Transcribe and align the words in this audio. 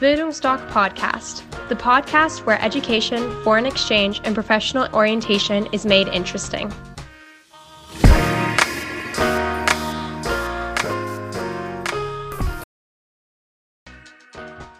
Bildungsdoc 0.00 0.64
Podcast, 0.70 1.42
the 1.68 1.74
podcast 1.74 2.46
where 2.46 2.62
education, 2.62 3.18
foreign 3.42 3.66
exchange, 3.66 4.20
and 4.22 4.32
professional 4.32 4.86
orientation 4.94 5.66
is 5.72 5.84
made 5.84 6.06
interesting. 6.06 6.72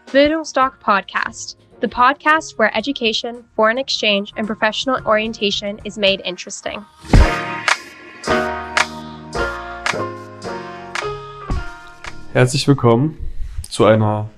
Bildungsdoc 0.06 0.78
Podcast, 0.78 1.56
the 1.80 1.88
podcast 1.88 2.56
where 2.56 2.70
education, 2.76 3.44
foreign 3.56 3.78
exchange, 3.78 4.32
and 4.36 4.46
professional 4.46 5.04
orientation 5.04 5.80
is 5.84 5.98
made 5.98 6.22
interesting. 6.24 6.84
Herzlich 12.32 12.68
willkommen 12.68 13.18
zu 13.68 13.84
einer 13.84 14.30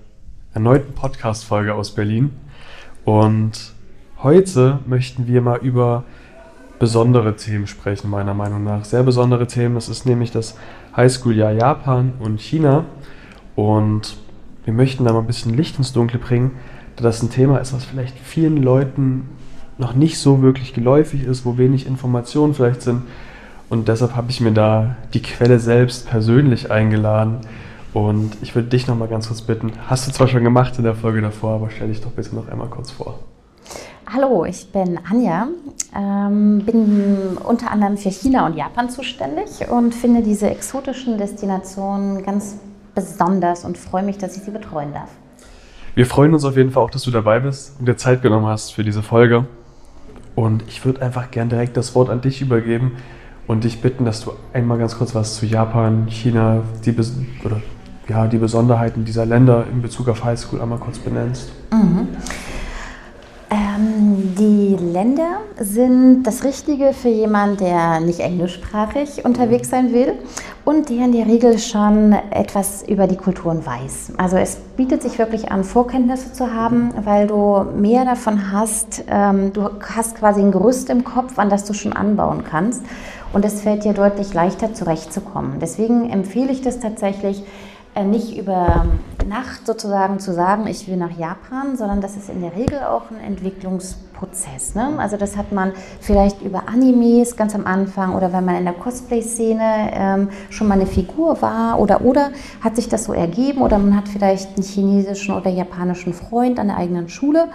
erneuten 0.53 0.95
Podcast-Folge 0.95 1.75
aus 1.75 1.95
Berlin. 1.95 2.31
Und 3.05 3.73
heute 4.23 4.81
möchten 4.87 5.27
wir 5.27 5.43
mal 5.43 5.59
über 5.59 6.05
besondere 6.81 7.37
Themen 7.37 7.67
sprechen, 7.67 8.11
meiner 8.11 8.35
Meinung 8.35 8.65
nach. 8.65 8.85
Sehr 8.85 9.03
besondere 9.03 9.47
Themen. 9.47 9.77
Das 9.77 9.89
ist 9.89 10.07
nämlich 10.07 10.33
das 10.33 10.57
Highschool-Jahr 10.97 11.53
Japan 11.53 12.15
und 12.19 12.41
China. 12.41 12.85
Und 13.55 14.17
wir 14.65 14.73
möchten 14.73 15.05
da 15.05 15.13
mal 15.13 15.21
ein 15.21 15.27
bisschen 15.27 15.57
Licht 15.57 15.79
ins 15.79 15.93
Dunkle 15.93 16.19
bringen, 16.19 16.53
da 16.97 17.05
das 17.05 17.23
ein 17.23 17.31
Thema 17.31 17.59
ist, 17.59 17.73
was 17.73 17.85
vielleicht 17.85 18.19
vielen 18.19 18.57
Leuten 18.57 19.29
noch 19.79 19.95
nicht 19.95 20.19
so 20.19 20.43
wirklich 20.43 20.75
geläufig 20.75 21.25
ist, 21.25 21.45
wo 21.45 21.59
wenig 21.59 21.87
Informationen 21.87 22.55
vielleicht 22.55 22.83
sind. 22.83 23.03
Und 23.69 23.87
deshalb 23.87 24.17
habe 24.17 24.31
ich 24.31 24.41
mir 24.41 24.53
da 24.53 24.97
die 25.15 25.23
Quelle 25.23 25.61
selbst 25.61 26.09
persönlich 26.09 26.73
eingeladen. 26.73 27.39
Und 27.93 28.37
ich 28.41 28.55
würde 28.55 28.69
dich 28.69 28.87
noch 28.87 28.97
mal 28.97 29.09
ganz 29.09 29.29
kurz 29.29 29.43
bitten, 29.43 29.73
hast 29.89 30.07
du 30.07 30.13
zwar 30.13 30.29
schon 30.29 30.45
gemacht 30.45 30.79
in 30.79 30.85
der 30.85 30.95
Folge 30.95 31.21
davor, 31.21 31.55
aber 31.55 31.71
stell 31.71 31.89
dich 31.89 32.01
doch 32.01 32.13
bitte 32.13 32.35
noch 32.35 32.49
einmal 32.49 32.69
kurz 32.69 32.91
vor. 32.91 33.19
Hallo, 34.13 34.45
ich 34.45 34.71
bin 34.73 34.99
Anja, 35.09 35.49
ähm, 35.97 36.63
bin 36.65 37.37
unter 37.45 37.71
anderem 37.71 37.97
für 37.97 38.11
China 38.11 38.47
und 38.47 38.57
Japan 38.57 38.91
zuständig 38.91 39.69
und 39.71 39.95
finde 39.95 40.23
diese 40.23 40.51
exotischen 40.51 41.17
Destinationen 41.19 42.25
ganz 42.25 42.59
besonders 42.95 43.65
und 43.65 43.79
freue 43.79 44.03
mich, 44.03 44.19
dass 44.19 44.37
ich 44.37 44.43
sie 44.43 44.51
betreuen 44.51 44.93
darf. 44.93 45.11
Wir 45.95 46.07
freuen 46.07 46.33
uns 46.33 46.45
auf 46.45 46.57
jeden 46.57 46.71
Fall 46.71 46.83
auch, 46.83 46.91
dass 46.91 47.03
du 47.03 47.11
dabei 47.11 47.41
bist 47.41 47.79
und 47.79 47.87
dir 47.87 47.97
Zeit 47.97 48.23
genommen 48.23 48.47
hast 48.47 48.71
für 48.73 48.85
diese 48.85 49.03
Folge. 49.03 49.47
Und 50.35 50.65
ich 50.69 50.85
würde 50.85 51.03
einfach 51.03 51.31
gern 51.31 51.49
direkt 51.49 51.77
das 51.77 51.95
Wort 51.95 52.09
an 52.09 52.21
dich 52.21 52.41
übergeben 52.41 52.97
und 53.47 53.65
dich 53.65 53.81
bitten, 53.81 54.05
dass 54.05 54.25
du 54.25 54.33
einmal 54.53 54.79
ganz 54.79 54.97
kurz 54.97 55.15
was 55.15 55.37
zu 55.37 55.47
Japan, 55.47 56.07
China, 56.09 56.63
die, 56.85 56.97
oder 57.45 57.61
ja, 58.11 58.27
die 58.27 58.39
Besonderheiten 58.39 59.05
dieser 59.05 59.25
Länder 59.25 59.65
in 59.73 59.83
Bezug 59.83 60.09
auf 60.09 60.25
Highschool 60.25 60.61
einmal 60.61 60.79
kurz 60.79 60.99
benennst. 60.99 61.53
Mhm. 61.73 62.09
Ähm, 63.53 64.35
die 64.39 64.77
Länder 64.77 65.39
sind 65.59 66.25
das 66.25 66.45
Richtige 66.45 66.93
für 66.93 67.09
jemanden, 67.09 67.59
der 67.59 68.01
nicht 68.01 68.21
englischsprachig 68.21 69.25
unterwegs 69.25 69.71
sein 69.71 69.93
will 69.93 70.15
und 70.65 70.89
der 70.89 71.05
in 71.05 71.13
der 71.13 71.27
Regel 71.27 71.59
schon 71.59 72.13
etwas 72.31 72.83
über 72.87 73.07
die 73.07 73.17
Kulturen 73.17 73.65
weiß. 73.65 74.13
Also 74.19 74.37
es 74.37 74.57
bietet 74.77 75.03
sich 75.03 75.19
wirklich 75.19 75.51
an, 75.53 75.63
Vorkenntnisse 75.63 76.33
zu 76.33 76.53
haben, 76.53 76.91
weil 77.05 77.29
du 77.29 77.65
mehr 77.77 78.05
davon 78.05 78.53
hast. 78.53 79.05
Ähm, 79.09 79.53
du 79.53 79.69
hast 79.95 80.17
quasi 80.17 80.41
ein 80.41 80.51
Gerüst 80.53 80.91
im 80.91 81.05
Kopf, 81.05 81.39
an 81.39 81.49
das 81.49 81.65
du 81.65 81.75
schon 81.75 81.93
anbauen 81.93 82.43
kannst. 82.49 82.83
Und 83.33 83.45
es 83.45 83.63
fällt 83.63 83.85
dir 83.85 83.93
deutlich 83.93 84.35
leichter 84.35 84.75
zurechtzukommen. 84.75 85.59
Deswegen 85.61 86.11
empfehle 86.11 86.51
ich 86.51 86.63
das 86.63 86.81
tatsächlich, 86.81 87.45
nicht 88.05 88.37
über 88.37 88.87
Nacht 89.27 89.67
sozusagen 89.67 90.19
zu 90.19 90.33
sagen, 90.35 90.67
ich 90.67 90.89
will 90.89 90.97
nach 90.97 91.17
Japan, 91.17 91.77
sondern 91.77 92.01
das 92.01 92.17
ist 92.17 92.29
in 92.29 92.41
der 92.41 92.57
Regel 92.57 92.81
auch 92.81 93.11
ein 93.11 93.21
Entwicklungsprozess. 93.25 94.75
Ne? 94.75 94.95
Also 94.99 95.17
das 95.17 95.37
hat 95.37 95.53
man 95.53 95.73
vielleicht 96.01 96.43
über 96.43 96.69
Animes 96.69 97.37
ganz 97.37 97.55
am 97.55 97.65
Anfang 97.67 98.15
oder 98.15 98.33
wenn 98.33 98.45
man 98.45 98.57
in 98.57 98.65
der 98.65 98.75
Cosplay-Szene 98.75 99.91
ähm, 99.93 100.29
schon 100.51 100.69
mal 100.69 100.75
eine 100.75 100.87
Figur 100.87 101.41
war 101.43 101.79
oder 101.79 102.03
oder 102.03 102.31
hat 102.61 102.77
sich 102.77 102.89
das 102.89 103.05
so 103.05 103.13
ergeben 103.13 103.63
oder 103.63 103.79
man 103.79 103.97
hat 103.97 104.09
vielleicht 104.09 104.57
einen 104.57 104.67
chinesischen 104.67 105.35
oder 105.35 105.51
japanischen 105.51 106.13
Freund 106.13 106.59
an 106.59 106.69
der 106.69 106.77
eigenen 106.77 107.09
Schule 107.09 107.49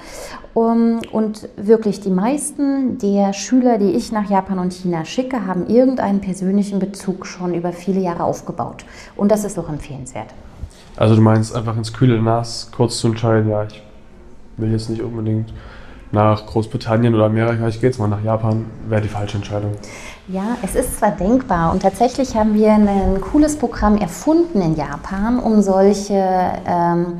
um, 0.53 1.01
und 1.11 1.49
wirklich 1.57 1.99
die 1.99 2.09
meisten 2.09 2.97
der 2.99 3.33
Schüler, 3.33 3.77
die 3.77 3.91
ich 3.91 4.13
nach 4.13 4.29
Japan 4.29 4.59
und 4.59 4.71
China 4.71 5.03
schicke, 5.03 5.45
haben 5.45 5.67
irgendeinen 5.67 6.21
persönlichen 6.21 6.79
Bezug 6.79 7.25
schon 7.25 7.53
über 7.53 7.73
viele 7.73 7.99
Jahre 7.99 8.23
aufgebaut 8.23 8.85
und 9.17 9.29
das 9.29 9.43
ist 9.43 9.59
auch 9.59 9.67
empfehlenswert. 9.67 10.27
Also 10.97 11.15
du 11.15 11.21
meinst 11.21 11.55
einfach 11.55 11.75
ins 11.75 11.93
kühle 11.93 12.21
Nass 12.21 12.69
kurz 12.75 12.99
zu 12.99 13.07
entscheiden, 13.07 13.49
ja, 13.49 13.63
ich 13.63 13.81
will 14.57 14.71
jetzt 14.71 14.89
nicht 14.89 15.01
unbedingt 15.01 15.53
nach 16.11 16.45
Großbritannien 16.45 17.13
oder 17.13 17.25
Amerika, 17.25 17.67
ich 17.67 17.81
gehe 17.81 17.89
jetzt 17.89 17.99
mal 17.99 18.07
nach 18.07 18.23
Japan, 18.23 18.65
wäre 18.87 19.01
die 19.01 19.09
falsche 19.09 19.35
Entscheidung. 19.37 19.73
Ja, 20.27 20.57
es 20.63 20.75
ist 20.75 20.99
zwar 20.99 21.11
denkbar 21.11 21.73
und 21.73 21.81
tatsächlich 21.81 22.35
haben 22.35 22.53
wir 22.53 22.73
ein 22.73 23.19
cooles 23.21 23.57
Programm 23.57 23.97
erfunden 23.97 24.61
in 24.61 24.75
Japan, 24.75 25.39
um 25.39 25.61
solche 25.61 26.53
ähm, 26.65 27.19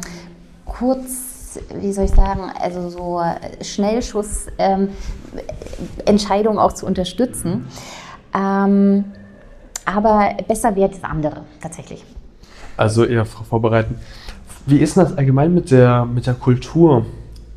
kurz, 0.66 1.60
wie 1.80 1.92
soll 1.92 2.06
ich 2.06 2.12
sagen, 2.12 2.52
also 2.60 2.90
so 2.90 3.22
Schnellschuss-Entscheidungen 3.62 6.58
ähm, 6.58 6.64
auch 6.64 6.74
zu 6.74 6.86
unterstützen. 6.86 7.68
Ähm, 8.34 9.06
aber 9.86 10.30
besser 10.48 10.76
wäre 10.76 10.90
das 10.90 11.04
andere 11.04 11.42
tatsächlich. 11.62 12.04
Also 12.78 13.06
eher 13.06 13.26
vorbereiten. 13.26 13.96
Wie 14.66 14.78
ist 14.78 14.96
denn 14.96 15.04
das 15.04 15.18
allgemein 15.18 15.54
mit 15.54 15.72
der, 15.72 16.06
mit 16.06 16.28
der 16.28 16.34
Kultur? 16.34 17.06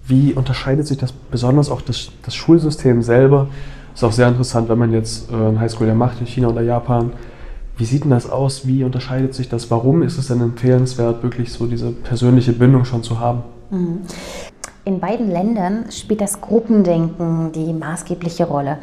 Wie 0.06 0.32
unterscheidet 0.32 0.86
sich 0.86 0.98
das 0.98 1.12
besonders 1.12 1.70
auch 1.70 1.80
das, 1.80 2.10
das 2.22 2.34
Schulsystem 2.34 3.02
selber? 3.02 3.48
Ist 3.94 4.04
auch 4.04 4.12
sehr 4.12 4.28
interessant, 4.28 4.68
wenn 4.68 4.78
man 4.78 4.92
jetzt 4.92 5.30
äh, 5.30 5.34
ein 5.34 5.58
Highschool 5.58 5.92
macht 5.94 6.20
in 6.20 6.26
China 6.26 6.48
oder 6.48 6.62
Japan. 6.62 7.12
Wie 7.76 7.84
sieht 7.84 8.04
denn 8.04 8.10
das 8.10 8.28
aus? 8.28 8.66
Wie 8.66 8.84
unterscheidet 8.84 9.34
sich 9.34 9.48
das? 9.48 9.70
Warum 9.70 10.02
ist 10.02 10.18
es 10.18 10.28
denn 10.28 10.40
empfehlenswert, 10.40 11.22
wirklich 11.22 11.52
so 11.52 11.66
diese 11.66 11.90
persönliche 11.92 12.52
Bindung 12.52 12.84
schon 12.84 13.02
zu 13.02 13.20
haben? 13.20 13.42
Mhm. 13.70 14.00
In 14.88 15.00
beiden 15.00 15.30
Ländern 15.30 15.92
spielt 15.92 16.22
das 16.22 16.40
Gruppendenken 16.40 17.52
die 17.52 17.74
maßgebliche 17.74 18.46
Rolle. 18.46 18.78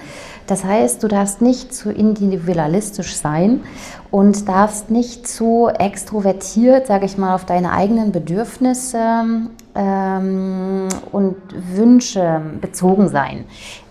Das 0.45 0.63
heißt, 0.63 1.01
du 1.01 1.07
darfst 1.07 1.41
nicht 1.41 1.73
zu 1.73 1.89
individualistisch 1.89 3.15
sein 3.15 3.61
und 4.11 4.47
darfst 4.47 4.91
nicht 4.91 5.27
zu 5.27 5.67
extrovertiert, 5.67 6.85
sage 6.85 7.07
ich 7.07 7.17
mal, 7.17 7.33
auf 7.33 7.45
deine 7.45 7.71
eigenen 7.71 8.11
Bedürfnisse 8.11 9.23
ähm, 9.73 10.89
und 11.11 11.37
Wünsche 11.73 12.39
bezogen 12.61 13.09
sein. 13.09 13.45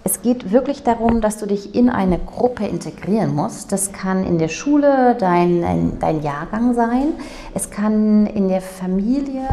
Es 0.07 0.21
geht 0.21 0.53
wirklich 0.53 0.83
darum, 0.83 1.23
dass 1.23 1.39
du 1.39 1.47
dich 1.47 1.75
in 1.75 1.89
eine 1.89 2.19
Gruppe 2.19 2.67
integrieren 2.67 3.35
musst. 3.35 3.73
Das 3.73 3.91
kann 3.91 4.23
in 4.23 4.37
der 4.37 4.49
Schule 4.49 5.17
dein, 5.19 5.99
dein 5.99 6.23
Jahrgang 6.23 6.75
sein. 6.75 7.15
Es 7.55 7.71
kann 7.71 8.27
in 8.27 8.49
der 8.49 8.61
Familie, 8.61 9.49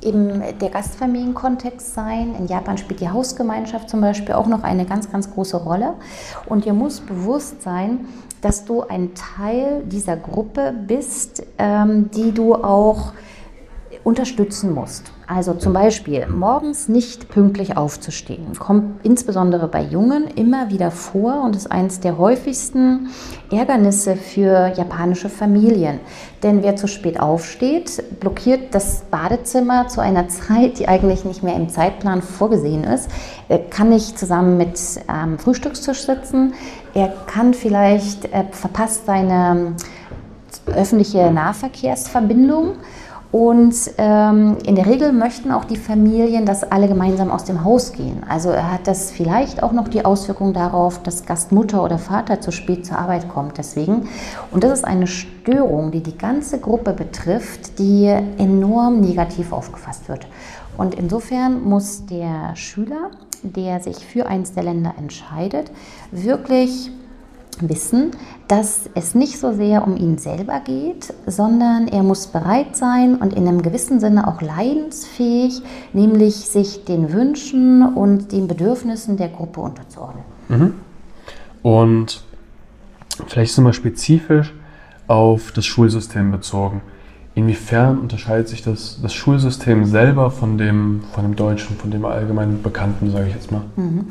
im 0.00 0.42
der 0.60 0.70
Gastfamilienkontext 0.70 1.92
sein. 1.92 2.36
In 2.38 2.46
Japan 2.46 2.78
spielt 2.78 3.00
die 3.00 3.08
Hausgemeinschaft 3.08 3.90
zum 3.90 4.00
Beispiel 4.00 4.36
auch 4.36 4.46
noch 4.46 4.62
eine 4.62 4.86
ganz, 4.86 5.10
ganz 5.10 5.28
große 5.28 5.56
Rolle. 5.56 5.94
Und 6.46 6.66
dir 6.66 6.72
muss 6.72 7.00
bewusst 7.00 7.62
sein, 7.62 8.06
dass 8.42 8.64
du 8.64 8.82
ein 8.82 9.10
Teil 9.16 9.82
dieser 9.86 10.16
Gruppe 10.16 10.72
bist, 10.86 11.42
ähm, 11.58 12.12
die 12.12 12.30
du 12.30 12.54
auch 12.54 13.12
unterstützen 14.04 14.72
musst. 14.72 15.10
Also 15.32 15.54
zum 15.54 15.72
Beispiel 15.72 16.26
morgens 16.26 16.88
nicht 16.88 17.28
pünktlich 17.28 17.76
aufzustehen, 17.76 18.58
kommt 18.58 19.04
insbesondere 19.04 19.68
bei 19.68 19.80
Jungen 19.80 20.26
immer 20.26 20.70
wieder 20.70 20.90
vor 20.90 21.44
und 21.44 21.54
ist 21.54 21.70
eines 21.70 22.00
der 22.00 22.18
häufigsten 22.18 23.10
Ärgernisse 23.52 24.16
für 24.16 24.72
japanische 24.76 25.28
Familien. 25.28 26.00
Denn 26.42 26.64
wer 26.64 26.74
zu 26.74 26.88
spät 26.88 27.20
aufsteht, 27.20 28.02
blockiert 28.18 28.74
das 28.74 29.04
Badezimmer 29.08 29.86
zu 29.86 30.00
einer 30.00 30.26
Zeit, 30.26 30.80
die 30.80 30.88
eigentlich 30.88 31.24
nicht 31.24 31.44
mehr 31.44 31.54
im 31.54 31.68
Zeitplan 31.68 32.22
vorgesehen 32.22 32.82
ist. 32.82 33.08
Er 33.48 33.60
kann 33.60 33.90
nicht 33.90 34.18
zusammen 34.18 34.56
mit 34.56 34.80
ähm, 35.08 35.38
Frühstückstisch 35.38 36.06
sitzen. 36.06 36.54
Er 36.92 37.06
kann 37.06 37.54
vielleicht, 37.54 38.24
äh, 38.34 38.46
verpasst 38.50 39.06
seine 39.06 39.76
öffentliche 40.66 41.30
Nahverkehrsverbindung 41.30 42.72
und 43.32 43.74
ähm, 43.98 44.56
in 44.66 44.74
der 44.74 44.86
Regel 44.86 45.12
möchten 45.12 45.52
auch 45.52 45.64
die 45.64 45.76
Familien, 45.76 46.46
dass 46.46 46.64
alle 46.64 46.88
gemeinsam 46.88 47.30
aus 47.30 47.44
dem 47.44 47.62
Haus 47.62 47.92
gehen. 47.92 48.24
Also 48.28 48.52
hat 48.52 48.88
das 48.88 49.12
vielleicht 49.12 49.62
auch 49.62 49.70
noch 49.70 49.86
die 49.86 50.04
Auswirkung 50.04 50.52
darauf, 50.52 51.00
dass 51.04 51.26
Gastmutter 51.26 51.84
oder 51.84 51.98
Vater 51.98 52.40
zu 52.40 52.50
spät 52.50 52.84
zur 52.84 52.98
Arbeit 52.98 53.28
kommt. 53.28 53.56
Deswegen. 53.56 54.08
Und 54.50 54.64
das 54.64 54.80
ist 54.80 54.84
eine 54.84 55.06
Störung, 55.06 55.92
die 55.92 56.02
die 56.02 56.18
ganze 56.18 56.58
Gruppe 56.58 56.92
betrifft, 56.92 57.78
die 57.78 58.06
enorm 58.06 59.00
negativ 59.00 59.52
aufgefasst 59.52 60.08
wird. 60.08 60.26
Und 60.76 60.96
insofern 60.96 61.62
muss 61.62 62.06
der 62.06 62.56
Schüler, 62.56 63.10
der 63.44 63.78
sich 63.78 64.04
für 64.04 64.26
eines 64.26 64.54
der 64.54 64.64
Länder 64.64 64.94
entscheidet, 64.98 65.70
wirklich 66.10 66.90
wissen, 67.68 68.12
dass 68.48 68.88
es 68.94 69.14
nicht 69.14 69.38
so 69.38 69.52
sehr 69.52 69.86
um 69.86 69.96
ihn 69.96 70.18
selber 70.18 70.60
geht, 70.60 71.12
sondern 71.26 71.88
er 71.88 72.02
muss 72.02 72.26
bereit 72.26 72.76
sein 72.76 73.16
und 73.16 73.34
in 73.34 73.46
einem 73.46 73.62
gewissen 73.62 74.00
Sinne 74.00 74.26
auch 74.26 74.40
leidensfähig, 74.40 75.62
nämlich 75.92 76.34
sich 76.34 76.84
den 76.84 77.12
Wünschen 77.12 77.94
und 77.94 78.32
den 78.32 78.48
Bedürfnissen 78.48 79.16
der 79.16 79.28
Gruppe 79.28 79.60
unterzuordnen. 79.60 80.24
Mhm. 80.48 80.74
Und 81.62 82.24
vielleicht 83.26 83.54
sind 83.54 83.64
wir 83.64 83.72
spezifisch 83.72 84.54
auf 85.06 85.52
das 85.52 85.66
Schulsystem 85.66 86.30
bezogen. 86.30 86.82
Inwiefern 87.36 87.98
unterscheidet 87.98 88.48
sich 88.48 88.62
das, 88.62 88.98
das 89.00 89.14
Schulsystem 89.14 89.84
selber 89.84 90.32
von 90.32 90.58
dem, 90.58 91.02
von 91.12 91.22
dem 91.22 91.36
deutschen, 91.36 91.76
von 91.76 91.92
dem 91.92 92.04
allgemein 92.04 92.60
bekannten, 92.60 93.12
sage 93.12 93.28
ich 93.28 93.34
jetzt 93.34 93.52
mal? 93.52 93.62
Mhm. 93.76 94.06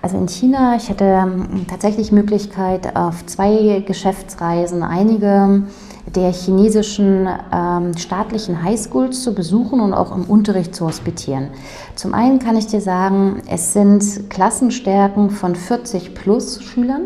Also 0.00 0.16
in 0.16 0.26
China, 0.26 0.74
ich 0.76 0.88
hatte 0.88 1.04
ähm, 1.04 1.66
tatsächlich 1.68 2.12
Möglichkeit, 2.12 2.96
auf 2.96 3.26
zwei 3.26 3.84
Geschäftsreisen 3.86 4.82
einige 4.82 5.64
der 6.06 6.32
chinesischen 6.32 7.28
ähm, 7.52 7.96
staatlichen 7.96 8.62
Highschools 8.62 9.22
zu 9.22 9.34
besuchen 9.34 9.80
und 9.80 9.92
auch 9.92 10.16
im 10.16 10.24
Unterricht 10.24 10.74
zu 10.74 10.86
hospitieren. 10.86 11.48
Zum 11.94 12.14
einen 12.14 12.38
kann 12.38 12.56
ich 12.56 12.68
dir 12.68 12.80
sagen, 12.80 13.42
es 13.48 13.74
sind 13.74 14.30
Klassenstärken 14.30 15.28
von 15.28 15.54
40 15.54 16.14
plus 16.14 16.62
Schülern 16.62 17.02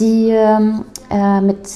die 0.00 0.30
ähm, 0.30 0.84
äh, 1.10 1.40
mit 1.40 1.68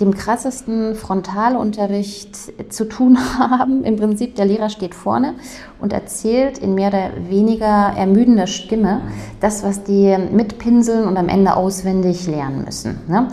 dem 0.00 0.14
krassesten 0.14 0.94
Frontalunterricht 0.94 2.72
zu 2.72 2.84
tun 2.88 3.18
haben. 3.38 3.84
Im 3.84 3.96
Prinzip, 3.96 4.34
der 4.36 4.46
Lehrer 4.46 4.70
steht 4.70 4.94
vorne 4.94 5.34
und 5.80 5.92
erzählt 5.92 6.58
in 6.58 6.74
mehr 6.74 6.88
oder 6.88 7.10
weniger 7.28 7.92
ermüdender 7.96 8.46
Stimme 8.46 9.02
das, 9.40 9.62
was 9.62 9.82
die 9.82 10.16
mitpinseln 10.32 11.06
und 11.06 11.16
am 11.16 11.28
Ende 11.28 11.56
auswendig 11.56 12.26
lernen 12.26 12.64
müssen. 12.64 12.98
Ne? 13.08 13.28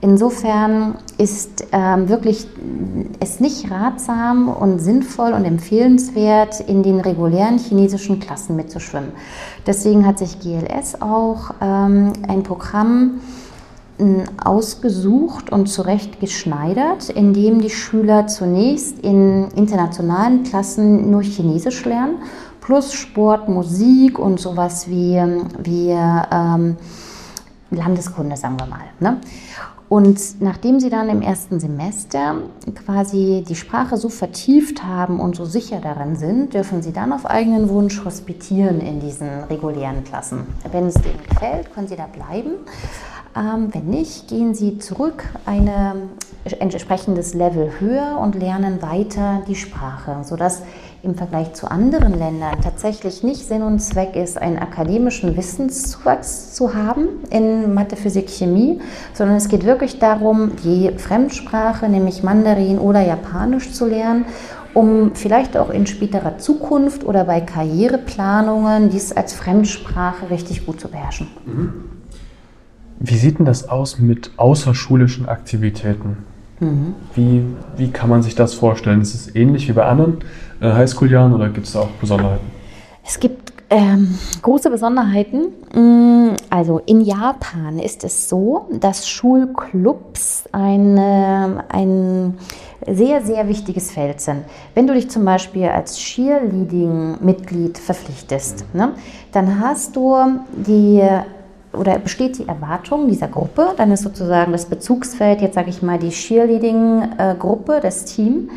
Insofern 0.00 0.94
ist 1.18 1.66
ähm, 1.72 2.08
wirklich 2.08 2.46
es 3.18 3.40
nicht 3.40 3.68
ratsam 3.68 4.48
und 4.48 4.78
sinnvoll 4.78 5.32
und 5.32 5.44
empfehlenswert, 5.44 6.60
in 6.60 6.84
den 6.84 7.00
regulären 7.00 7.58
chinesischen 7.58 8.20
Klassen 8.20 8.54
mitzuschwimmen. 8.54 9.10
Deswegen 9.66 10.06
hat 10.06 10.18
sich 10.18 10.38
GLS 10.38 11.02
auch 11.02 11.50
ähm, 11.60 12.12
ein 12.28 12.44
Programm 12.44 13.20
ausgesucht 14.42 15.50
und 15.50 15.66
zurechtgeschneidert, 15.66 17.10
indem 17.10 17.60
die 17.60 17.70
Schüler 17.70 18.26
zunächst 18.26 18.98
in 19.00 19.48
internationalen 19.56 20.44
Klassen 20.44 21.10
nur 21.10 21.22
Chinesisch 21.22 21.84
lernen, 21.84 22.18
plus 22.60 22.92
Sport, 22.92 23.48
Musik 23.48 24.18
und 24.18 24.38
sowas 24.38 24.88
wie, 24.88 25.20
wie 25.62 25.90
ähm, 25.90 26.76
Landeskunde, 27.70 28.36
sagen 28.36 28.56
wir 28.58 28.66
mal. 28.66 28.84
Ne? 29.00 29.20
Und 29.88 30.42
nachdem 30.42 30.80
sie 30.80 30.90
dann 30.90 31.08
im 31.08 31.22
ersten 31.22 31.60
Semester 31.60 32.36
quasi 32.84 33.42
die 33.48 33.54
Sprache 33.54 33.96
so 33.96 34.10
vertieft 34.10 34.84
haben 34.84 35.18
und 35.18 35.34
so 35.34 35.46
sicher 35.46 35.80
darin 35.82 36.14
sind, 36.14 36.52
dürfen 36.52 36.82
sie 36.82 36.92
dann 36.92 37.10
auf 37.10 37.24
eigenen 37.24 37.70
Wunsch 37.70 38.04
hospitieren 38.04 38.80
in 38.80 39.00
diesen 39.00 39.44
regulären 39.44 40.04
Klassen. 40.04 40.46
Wenn 40.70 40.86
es 40.86 40.94
denen 40.94 41.20
gefällt, 41.26 41.72
können 41.72 41.88
sie 41.88 41.96
da 41.96 42.06
bleiben. 42.06 42.50
Ähm, 43.38 43.68
wenn 43.72 43.86
nicht, 43.86 44.28
gehen 44.28 44.54
Sie 44.54 44.78
zurück 44.78 45.24
ein 45.46 45.70
entsprechendes 46.58 47.34
Level 47.34 47.72
höher 47.78 48.18
und 48.20 48.34
lernen 48.34 48.80
weiter 48.82 49.42
die 49.46 49.54
Sprache, 49.54 50.16
sodass 50.22 50.62
im 51.02 51.14
Vergleich 51.14 51.52
zu 51.52 51.70
anderen 51.70 52.18
Ländern 52.18 52.60
tatsächlich 52.62 53.22
nicht 53.22 53.46
Sinn 53.46 53.62
und 53.62 53.80
Zweck 53.80 54.16
ist, 54.16 54.38
einen 54.38 54.58
akademischen 54.58 55.36
Wissenszuwachs 55.36 56.54
zu 56.54 56.74
haben 56.74 57.08
in 57.30 57.74
Mathe, 57.74 57.96
Physik, 57.96 58.28
Chemie, 58.28 58.80
sondern 59.12 59.36
es 59.36 59.48
geht 59.48 59.64
wirklich 59.64 59.98
darum, 59.98 60.52
die 60.64 60.90
Fremdsprache, 60.96 61.88
nämlich 61.88 62.22
Mandarin 62.22 62.78
oder 62.78 63.00
Japanisch 63.00 63.72
zu 63.72 63.86
lernen 63.86 64.24
um 64.74 65.14
vielleicht 65.14 65.56
auch 65.56 65.70
in 65.70 65.86
späterer 65.86 66.38
Zukunft 66.38 67.04
oder 67.04 67.24
bei 67.24 67.40
Karriereplanungen 67.40 68.90
dies 68.90 69.12
als 69.12 69.32
Fremdsprache 69.32 70.30
richtig 70.30 70.66
gut 70.66 70.78
zu 70.78 70.88
beherrschen. 70.88 71.26
Mhm. 71.46 71.87
Wie 73.00 73.16
sieht 73.16 73.38
denn 73.38 73.46
das 73.46 73.68
aus 73.68 73.98
mit 73.98 74.32
außerschulischen 74.36 75.28
Aktivitäten? 75.28 76.18
Mhm. 76.60 76.94
Wie, 77.14 77.44
wie 77.76 77.90
kann 77.90 78.10
man 78.10 78.22
sich 78.22 78.34
das 78.34 78.54
vorstellen? 78.54 79.00
Ist 79.00 79.14
es 79.14 79.34
ähnlich 79.34 79.68
wie 79.68 79.72
bei 79.72 79.84
anderen 79.84 80.18
äh, 80.60 80.72
Highschool-Jahren 80.72 81.32
oder 81.32 81.48
gibt 81.48 81.66
es 81.66 81.74
da 81.74 81.80
auch 81.80 81.90
Besonderheiten? 82.00 82.46
Es 83.04 83.20
gibt 83.20 83.52
ähm, 83.70 84.18
große 84.42 84.70
Besonderheiten. 84.70 85.48
Mm, 85.74 86.34
also 86.50 86.80
in 86.86 87.02
Japan 87.02 87.78
ist 87.78 88.02
es 88.02 88.28
so, 88.28 88.68
dass 88.80 89.08
Schulclubs 89.08 90.44
eine, 90.52 91.64
ein 91.68 92.38
sehr, 92.86 93.22
sehr 93.22 93.46
wichtiges 93.48 93.90
Feld 93.90 94.20
sind. 94.20 94.44
Wenn 94.74 94.86
du 94.86 94.94
dich 94.94 95.10
zum 95.10 95.24
Beispiel 95.24 95.68
als 95.68 95.98
Cheerleading-Mitglied 95.98 97.78
verpflichtest, 97.78 98.64
ne, 98.72 98.92
dann 99.32 99.60
hast 99.60 99.94
du 99.94 100.16
die 100.66 101.02
oder 101.78 101.98
besteht 101.98 102.38
die 102.38 102.48
Erwartung 102.48 103.08
dieser 103.08 103.28
Gruppe, 103.28 103.74
dann 103.76 103.92
ist 103.92 104.02
sozusagen 104.02 104.52
das 104.52 104.66
Bezugsfeld, 104.66 105.40
jetzt 105.40 105.54
sage 105.54 105.70
ich 105.70 105.82
mal, 105.82 105.98
die 105.98 106.10
Cheerleading-Gruppe, 106.10 107.80
das 107.82 108.04
Team. 108.04 108.50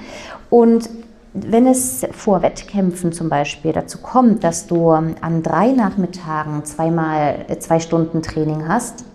Und 0.49 0.89
wenn 1.33 1.65
es 1.65 2.05
vor 2.11 2.41
Wettkämpfen 2.41 3.13
zum 3.13 3.29
Beispiel 3.29 3.71
dazu 3.71 3.99
kommt, 3.99 4.43
dass 4.43 4.67
du 4.67 4.89
an 4.89 5.43
drei 5.43 5.71
Nachmittagen 5.71 6.65
zweimal 6.65 7.45
zwei 7.59 7.79
Stunden 7.79 8.21
Training 8.21 8.67
hast, 8.67 9.05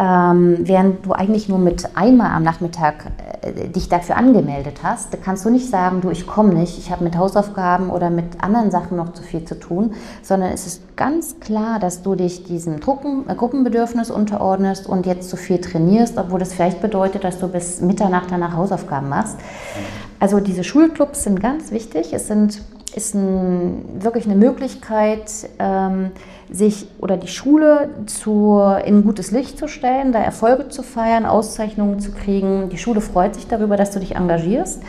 ähm, 0.00 0.56
während 0.60 1.04
du 1.04 1.12
eigentlich 1.12 1.50
nur 1.50 1.58
mit 1.58 1.94
einmal 1.94 2.30
am 2.30 2.42
Nachmittag 2.42 3.12
äh, 3.42 3.68
dich 3.68 3.90
dafür 3.90 4.16
angemeldet 4.16 4.78
hast, 4.82 5.22
kannst 5.22 5.44
du 5.44 5.50
nicht 5.50 5.68
sagen, 5.68 6.00
du, 6.00 6.08
ich 6.08 6.26
komme 6.26 6.54
nicht, 6.54 6.78
ich 6.78 6.90
habe 6.90 7.04
mit 7.04 7.18
Hausaufgaben 7.18 7.90
oder 7.90 8.08
mit 8.08 8.42
anderen 8.42 8.70
Sachen 8.70 8.96
noch 8.96 9.12
zu 9.12 9.22
viel 9.22 9.44
zu 9.44 9.58
tun, 9.58 9.92
sondern 10.22 10.52
es 10.52 10.66
ist 10.66 10.96
ganz 10.96 11.38
klar, 11.40 11.78
dass 11.78 12.00
du 12.00 12.14
dich 12.14 12.44
diesem 12.44 12.80
Drucken, 12.80 13.28
äh, 13.28 13.34
Gruppenbedürfnis 13.34 14.10
unterordnest 14.10 14.86
und 14.86 15.04
jetzt 15.04 15.28
zu 15.28 15.36
viel 15.36 15.60
trainierst, 15.60 16.16
obwohl 16.16 16.38
das 16.38 16.54
vielleicht 16.54 16.80
bedeutet, 16.80 17.22
dass 17.22 17.38
du 17.38 17.48
bis 17.48 17.82
Mitternacht 17.82 18.30
danach 18.30 18.56
Hausaufgaben 18.56 19.10
machst. 19.10 19.36
Also 20.18 20.40
diese 20.40 20.64
Schulclubs 20.64 21.24
sind 21.24 21.42
ganz 21.42 21.72
wichtig. 21.72 22.14
Es 22.14 22.26
sind, 22.26 22.62
ist 22.94 23.14
ein, 23.14 24.02
wirklich 24.02 24.26
eine 24.26 24.36
Möglichkeit, 24.36 25.30
ähm, 25.58 26.10
sich 26.50 26.88
oder 26.98 27.16
die 27.16 27.28
Schule 27.28 27.90
zu, 28.06 28.60
in 28.84 29.04
gutes 29.04 29.30
Licht 29.30 29.58
zu 29.58 29.68
stellen, 29.68 30.12
da 30.12 30.18
Erfolge 30.18 30.68
zu 30.68 30.82
feiern, 30.82 31.26
Auszeichnungen 31.26 32.00
zu 32.00 32.12
kriegen. 32.12 32.68
Die 32.70 32.78
Schule 32.78 33.00
freut 33.00 33.34
sich 33.34 33.46
darüber, 33.46 33.76
dass 33.76 33.92
du 33.92 34.00
dich 34.00 34.16
engagierst. 34.16 34.82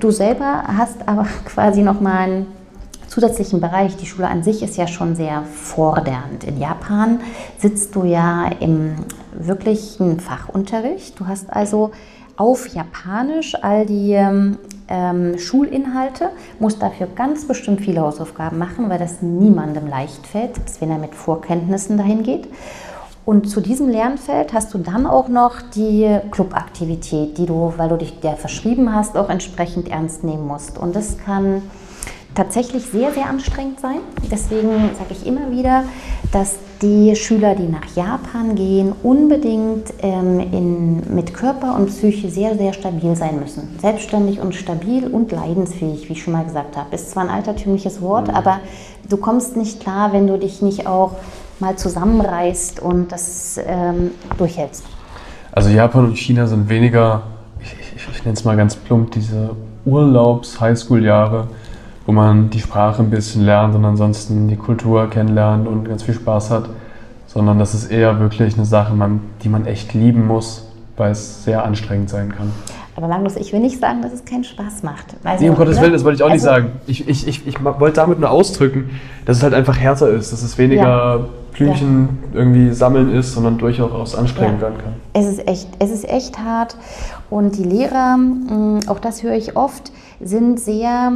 Du 0.00 0.10
selber 0.10 0.64
hast 0.66 1.06
aber 1.06 1.26
quasi 1.44 1.82
nochmal 1.82 2.18
einen 2.18 2.46
zusätzlichen 3.08 3.60
Bereich. 3.60 3.96
Die 3.96 4.06
Schule 4.06 4.28
an 4.28 4.42
sich 4.42 4.62
ist 4.62 4.76
ja 4.76 4.86
schon 4.86 5.16
sehr 5.16 5.42
fordernd. 5.42 6.44
In 6.44 6.58
Japan 6.58 7.20
sitzt 7.58 7.94
du 7.94 8.04
ja 8.04 8.50
im 8.60 8.94
wirklichen 9.32 10.20
Fachunterricht. 10.20 11.18
Du 11.20 11.26
hast 11.26 11.52
also 11.52 11.92
auf 12.36 12.68
Japanisch 12.68 13.54
all 13.62 13.86
die 13.86 14.12
ähm, 14.12 14.58
ähm, 14.88 15.38
Schulinhalte, 15.38 16.30
muss 16.58 16.78
dafür 16.78 17.08
ganz 17.14 17.46
bestimmt 17.46 17.80
viele 17.80 18.00
Hausaufgaben 18.00 18.58
machen, 18.58 18.88
weil 18.88 18.98
das 18.98 19.22
niemandem 19.22 19.86
leicht 19.86 20.26
fällt, 20.26 20.56
selbst 20.56 20.80
wenn 20.80 20.90
er 20.90 20.98
mit 20.98 21.14
Vorkenntnissen 21.14 21.96
dahin 21.96 22.22
geht. 22.22 22.48
Und 23.24 23.50
zu 23.50 23.60
diesem 23.60 23.88
Lernfeld 23.88 24.52
hast 24.52 24.72
du 24.72 24.78
dann 24.78 25.04
auch 25.04 25.26
noch 25.26 25.60
die 25.60 26.20
Clubaktivität, 26.30 27.36
die 27.38 27.46
du, 27.46 27.74
weil 27.76 27.88
du 27.88 27.96
dich 27.96 28.20
der 28.20 28.36
verschrieben 28.36 28.94
hast, 28.94 29.16
auch 29.16 29.28
entsprechend 29.28 29.88
ernst 29.88 30.22
nehmen 30.22 30.46
musst. 30.46 30.78
Und 30.78 30.94
das 30.94 31.18
kann 31.18 31.62
tatsächlich 32.36 32.86
sehr, 32.86 33.12
sehr 33.12 33.28
anstrengend 33.28 33.80
sein. 33.80 33.98
Deswegen 34.30 34.90
sage 34.96 35.10
ich 35.10 35.26
immer 35.26 35.50
wieder, 35.50 35.82
dass 36.30 36.58
die 36.82 37.16
Schüler, 37.16 37.54
die 37.54 37.68
nach 37.68 37.94
Japan 37.94 38.54
gehen, 38.54 38.92
unbedingt 39.02 39.92
ähm, 40.02 40.40
in, 40.40 41.14
mit 41.14 41.32
Körper 41.32 41.74
und 41.76 41.86
Psyche 41.86 42.28
sehr, 42.28 42.56
sehr 42.56 42.72
stabil 42.72 43.16
sein 43.16 43.40
müssen. 43.40 43.76
Selbstständig 43.80 44.40
und 44.40 44.54
stabil 44.54 45.06
und 45.06 45.32
leidensfähig, 45.32 46.08
wie 46.08 46.12
ich 46.12 46.22
schon 46.22 46.34
mal 46.34 46.44
gesagt 46.44 46.76
habe. 46.76 46.94
Ist 46.94 47.10
zwar 47.10 47.24
ein 47.24 47.30
altertümliches 47.30 48.02
Wort, 48.02 48.28
mhm. 48.28 48.34
aber 48.34 48.60
du 49.08 49.16
kommst 49.16 49.56
nicht 49.56 49.80
klar, 49.80 50.12
wenn 50.12 50.26
du 50.26 50.38
dich 50.38 50.62
nicht 50.62 50.86
auch 50.86 51.12
mal 51.60 51.76
zusammenreißt 51.76 52.80
und 52.80 53.10
das 53.12 53.58
ähm, 53.66 54.10
durchhältst. 54.36 54.84
Also 55.52 55.70
Japan 55.70 56.06
und 56.06 56.18
China 56.18 56.46
sind 56.46 56.68
weniger, 56.68 57.22
ich, 57.62 57.74
ich, 57.96 58.08
ich 58.10 58.24
nenne 58.24 58.34
es 58.34 58.44
mal 58.44 58.56
ganz 58.56 58.76
plump, 58.76 59.12
diese 59.12 59.56
Urlaubs-Highschool-Jahre 59.86 61.48
wo 62.06 62.12
man 62.12 62.50
die 62.50 62.60
Sprache 62.60 63.02
ein 63.02 63.10
bisschen 63.10 63.44
lernt 63.44 63.74
und 63.74 63.84
ansonsten 63.84 64.48
die 64.48 64.56
Kultur 64.56 65.10
kennenlernt 65.10 65.66
und 65.66 65.84
ganz 65.84 66.04
viel 66.04 66.14
Spaß 66.14 66.50
hat, 66.50 66.68
sondern 67.26 67.58
das 67.58 67.74
ist 67.74 67.90
eher 67.90 68.20
wirklich 68.20 68.54
eine 68.54 68.64
Sache, 68.64 68.94
die 69.42 69.48
man 69.48 69.66
echt 69.66 69.92
lieben 69.92 70.26
muss, 70.26 70.68
weil 70.96 71.10
es 71.10 71.44
sehr 71.44 71.64
anstrengend 71.64 72.08
sein 72.08 72.32
kann. 72.34 72.52
Aber 72.96 73.08
Magnus, 73.08 73.36
ich 73.36 73.52
will 73.52 73.60
nicht 73.60 73.78
sagen, 73.78 74.00
dass 74.00 74.12
es 74.12 74.24
keinen 74.24 74.44
Spaß 74.44 74.82
macht. 74.82 75.16
Also, 75.22 75.44
nee, 75.44 75.50
um 75.50 75.56
Gottes 75.56 75.76
ne? 75.76 75.82
Willen, 75.82 75.92
das 75.92 76.04
wollte 76.04 76.16
ich 76.16 76.22
auch 76.22 76.30
also, 76.30 76.34
nicht 76.34 76.44
sagen. 76.44 76.72
Ich, 76.86 77.06
ich, 77.06 77.28
ich, 77.28 77.46
ich 77.46 77.62
wollte 77.62 77.96
damit 77.96 78.20
nur 78.20 78.30
ausdrücken, 78.30 78.88
dass 79.26 79.36
es 79.36 79.42
halt 79.42 79.52
einfach 79.52 79.76
härter 79.76 80.08
ist, 80.08 80.32
dass 80.32 80.42
es 80.42 80.56
weniger, 80.56 80.82
ja. 80.82 81.20
Blümchen 81.52 82.08
ja. 82.32 82.38
irgendwie 82.38 82.72
sammeln 82.72 83.12
ist, 83.12 83.34
sondern 83.34 83.58
durchaus 83.58 84.14
anstrengend 84.14 84.60
ja. 84.60 84.68
werden 84.68 84.78
kann. 84.78 84.94
Es 85.12 85.26
ist 85.26 85.46
echt, 85.46 85.68
es 85.78 85.90
ist 85.90 86.08
echt 86.08 86.38
hart. 86.38 86.76
Und 87.30 87.56
die 87.56 87.64
Lehrer, 87.64 88.16
mm, 88.16 88.80
auch 88.86 88.98
das 88.98 89.22
höre 89.22 89.34
ich 89.34 89.56
oft, 89.56 89.92
sind 90.20 90.60
sehr 90.60 91.12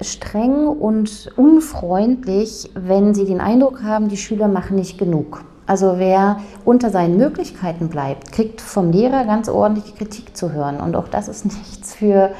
streng 0.00 0.66
und 0.66 1.30
unfreundlich, 1.36 2.70
wenn 2.74 3.14
sie 3.14 3.24
den 3.24 3.40
Eindruck 3.40 3.82
haben, 3.82 4.08
die 4.08 4.16
Schüler 4.16 4.48
machen 4.48 4.76
nicht 4.76 4.98
genug. 4.98 5.44
Also 5.66 5.94
wer 5.98 6.40
unter 6.64 6.90
seinen 6.90 7.16
Möglichkeiten 7.16 7.88
bleibt, 7.88 8.32
kriegt 8.32 8.60
vom 8.60 8.90
Lehrer 8.90 9.24
ganz 9.24 9.48
ordentlich 9.48 9.94
Kritik 9.96 10.36
zu 10.36 10.52
hören. 10.52 10.78
Und 10.78 10.94
auch 10.94 11.08
das 11.08 11.28
ist 11.28 11.44
nichts 11.58 11.94
für, 11.94 12.32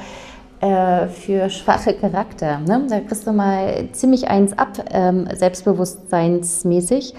äh, 0.61 1.07
für 1.07 1.49
schwache 1.49 1.93
Charakter. 1.93 2.59
Ne? 2.59 2.85
Da 2.87 2.99
kriegst 2.99 3.25
du 3.25 3.31
mal 3.31 3.89
ziemlich 3.93 4.27
eins 4.27 4.55
ab, 4.57 4.73
ähm, 4.91 5.27
selbstbewusstseinsmäßig 5.33 7.15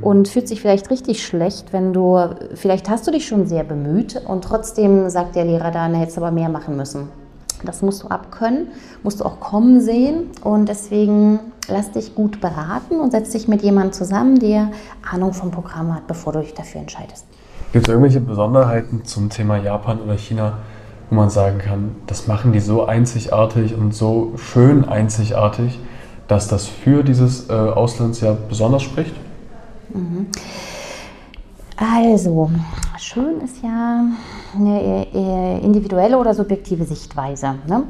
und 0.00 0.28
fühlt 0.28 0.48
sich 0.48 0.62
vielleicht 0.62 0.90
richtig 0.90 1.26
schlecht, 1.26 1.74
wenn 1.74 1.92
du, 1.92 2.18
vielleicht 2.54 2.88
hast 2.88 3.06
du 3.06 3.10
dich 3.10 3.26
schon 3.26 3.46
sehr 3.46 3.64
bemüht 3.64 4.22
und 4.26 4.44
trotzdem 4.44 5.10
sagt 5.10 5.36
der 5.36 5.44
Lehrer 5.44 5.70
dann, 5.70 5.94
hättest 5.94 6.16
aber 6.16 6.30
mehr 6.30 6.48
machen 6.48 6.76
müssen. 6.76 7.19
Das 7.66 7.82
musst 7.82 8.02
du 8.02 8.08
abkönnen, 8.08 8.68
musst 9.02 9.20
du 9.20 9.24
auch 9.24 9.40
kommen 9.40 9.80
sehen 9.80 10.30
und 10.42 10.68
deswegen 10.68 11.40
lass 11.68 11.92
dich 11.92 12.14
gut 12.14 12.40
beraten 12.40 13.00
und 13.00 13.12
setz 13.12 13.30
dich 13.30 13.48
mit 13.48 13.62
jemandem 13.62 13.92
zusammen, 13.92 14.38
der 14.38 14.70
Ahnung 15.10 15.32
vom 15.32 15.50
Programm 15.50 15.94
hat, 15.94 16.06
bevor 16.06 16.32
du 16.32 16.40
dich 16.40 16.54
dafür 16.54 16.80
entscheidest. 16.80 17.26
Gibt 17.72 17.86
es 17.86 17.92
irgendwelche 17.92 18.20
Besonderheiten 18.20 19.04
zum 19.04 19.30
Thema 19.30 19.56
Japan 19.56 20.00
oder 20.00 20.16
China, 20.16 20.58
wo 21.08 21.16
man 21.16 21.30
sagen 21.30 21.58
kann, 21.58 21.96
das 22.06 22.26
machen 22.26 22.52
die 22.52 22.60
so 22.60 22.84
einzigartig 22.84 23.76
und 23.76 23.94
so 23.94 24.32
schön 24.36 24.88
einzigartig, 24.88 25.78
dass 26.26 26.48
das 26.48 26.66
für 26.66 27.02
dieses 27.02 27.48
äh, 27.48 27.52
Auslandsjahr 27.52 28.36
besonders 28.48 28.82
spricht? 28.82 29.14
Mhm. 29.92 30.26
Also, 31.82 32.50
schön 32.98 33.40
ist 33.40 33.62
ja 33.62 34.04
eine 34.54 35.06
äh, 35.14 35.64
individuelle 35.64 36.18
oder 36.18 36.34
subjektive 36.34 36.84
Sichtweise. 36.84 37.54
Ne? 37.66 37.84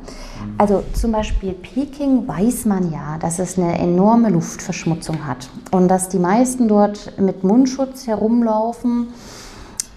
Also 0.59 0.85
zum 0.92 1.11
Beispiel 1.11 1.54
Peking 1.54 2.28
weiß 2.28 2.66
man 2.66 2.92
ja, 2.92 3.18
dass 3.18 3.40
es 3.40 3.59
eine 3.59 3.76
enorme 3.80 4.30
Luftverschmutzung 4.30 5.26
hat 5.26 5.50
und 5.73 5.88
dass 5.88 6.09
die 6.09 6.20
meisten 6.20 6.68
dort 6.68 7.18
mit 7.18 7.42
Mundschutz 7.42 8.06
herumlaufen 8.06 9.09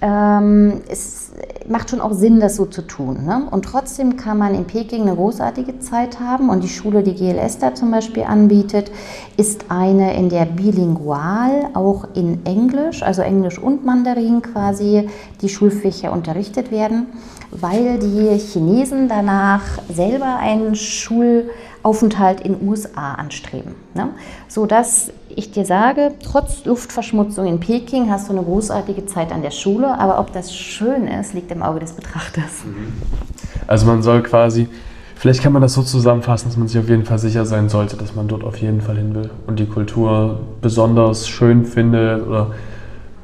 ähm, 0.04 0.82
es 0.90 1.32
macht 1.70 1.90
schon 1.90 2.02
auch 2.02 2.12
Sinn, 2.12 2.42
das 2.42 2.58
so 2.58 2.66
zu 2.66 2.82
tun. 2.82 3.24
Ne? 3.26 3.48
Und 3.50 3.64
trotzdem 3.64 4.18
kann 4.18 4.38
man 4.38 4.54
in 4.54 4.66
Peking 4.66 5.04
eine 5.04 5.16
großartige 5.16 5.80
Zeit 5.80 6.20
haben. 6.20 6.50
Und 6.50 6.62
die 6.62 6.68
Schule, 6.70 7.04
die 7.04 7.16
GLS 7.16 7.60
da 7.60 7.74
zum 7.74 7.90
Beispiel 7.90 8.24
anbietet, 8.24 8.92
ist 9.38 9.66
eine, 9.70 10.14
in 10.18 10.28
der 10.28 10.44
bilingual 10.46 11.70
auch 11.74 12.06
in 12.16 12.46
Englisch, 12.46 13.02
also 13.02 13.22
Englisch 13.22 13.58
und 13.58 13.86
Mandarin 13.86 14.42
quasi, 14.42 15.08
die 15.42 15.48
Schulfächer 15.48 16.12
unterrichtet 16.12 16.70
werden, 16.70 17.06
weil 17.52 17.98
die 17.98 18.38
Chinesen 18.40 19.08
danach 19.08 19.64
selber 19.90 20.36
einen 20.38 20.76
Schulaufenthalt 21.84 22.42
in 22.42 22.66
USA 22.66 23.16
anstreben. 23.16 23.76
Ne? 23.94 24.10
Sodass 24.48 25.12
ich 25.30 25.52
dir 25.52 25.66
sage, 25.66 26.14
trotz 26.24 26.64
Luftverschmutzung 26.66 27.46
in 27.46 27.60
Peking 27.60 28.10
hast 28.10 28.30
du 28.30 28.34
eine 28.34 28.44
großartige 28.44 29.06
Zeit 29.06 29.32
an 29.32 29.42
der 29.42 29.52
Schule, 29.52 30.00
aber 30.00 30.20
ob 30.20 30.32
das 30.32 30.56
schön 30.56 31.08
ist, 31.08 31.34
liegt 31.34 31.52
im 31.52 31.62
Auge 31.62 31.80
des 31.80 31.92
Betrachters. 31.94 32.64
Mhm. 32.66 32.94
Also 33.68 33.86
man 33.86 34.02
soll 34.02 34.24
quasi, 34.24 34.70
vielleicht 35.16 35.44
kann 35.44 35.52
man 35.52 35.62
das 35.62 35.74
so 35.74 35.84
zusammenfassen, 35.84 36.48
dass 36.48 36.58
man 36.58 36.68
sich 36.68 36.80
auf 36.80 36.88
jeden 36.88 37.06
Fall 37.06 37.20
sicher 37.20 37.46
sein 37.46 37.68
sollte, 37.68 37.98
dass 37.98 38.16
man 38.16 38.28
dort 38.28 38.44
auf 38.44 38.58
jeden 38.58 38.82
Fall 38.82 38.96
hin 38.96 39.14
will 39.14 39.30
und 39.48 39.60
die 39.60 39.66
Kultur 39.66 40.40
besonders 40.62 41.28
schön 41.28 41.66
findet 41.66 42.26
oder 42.26 42.52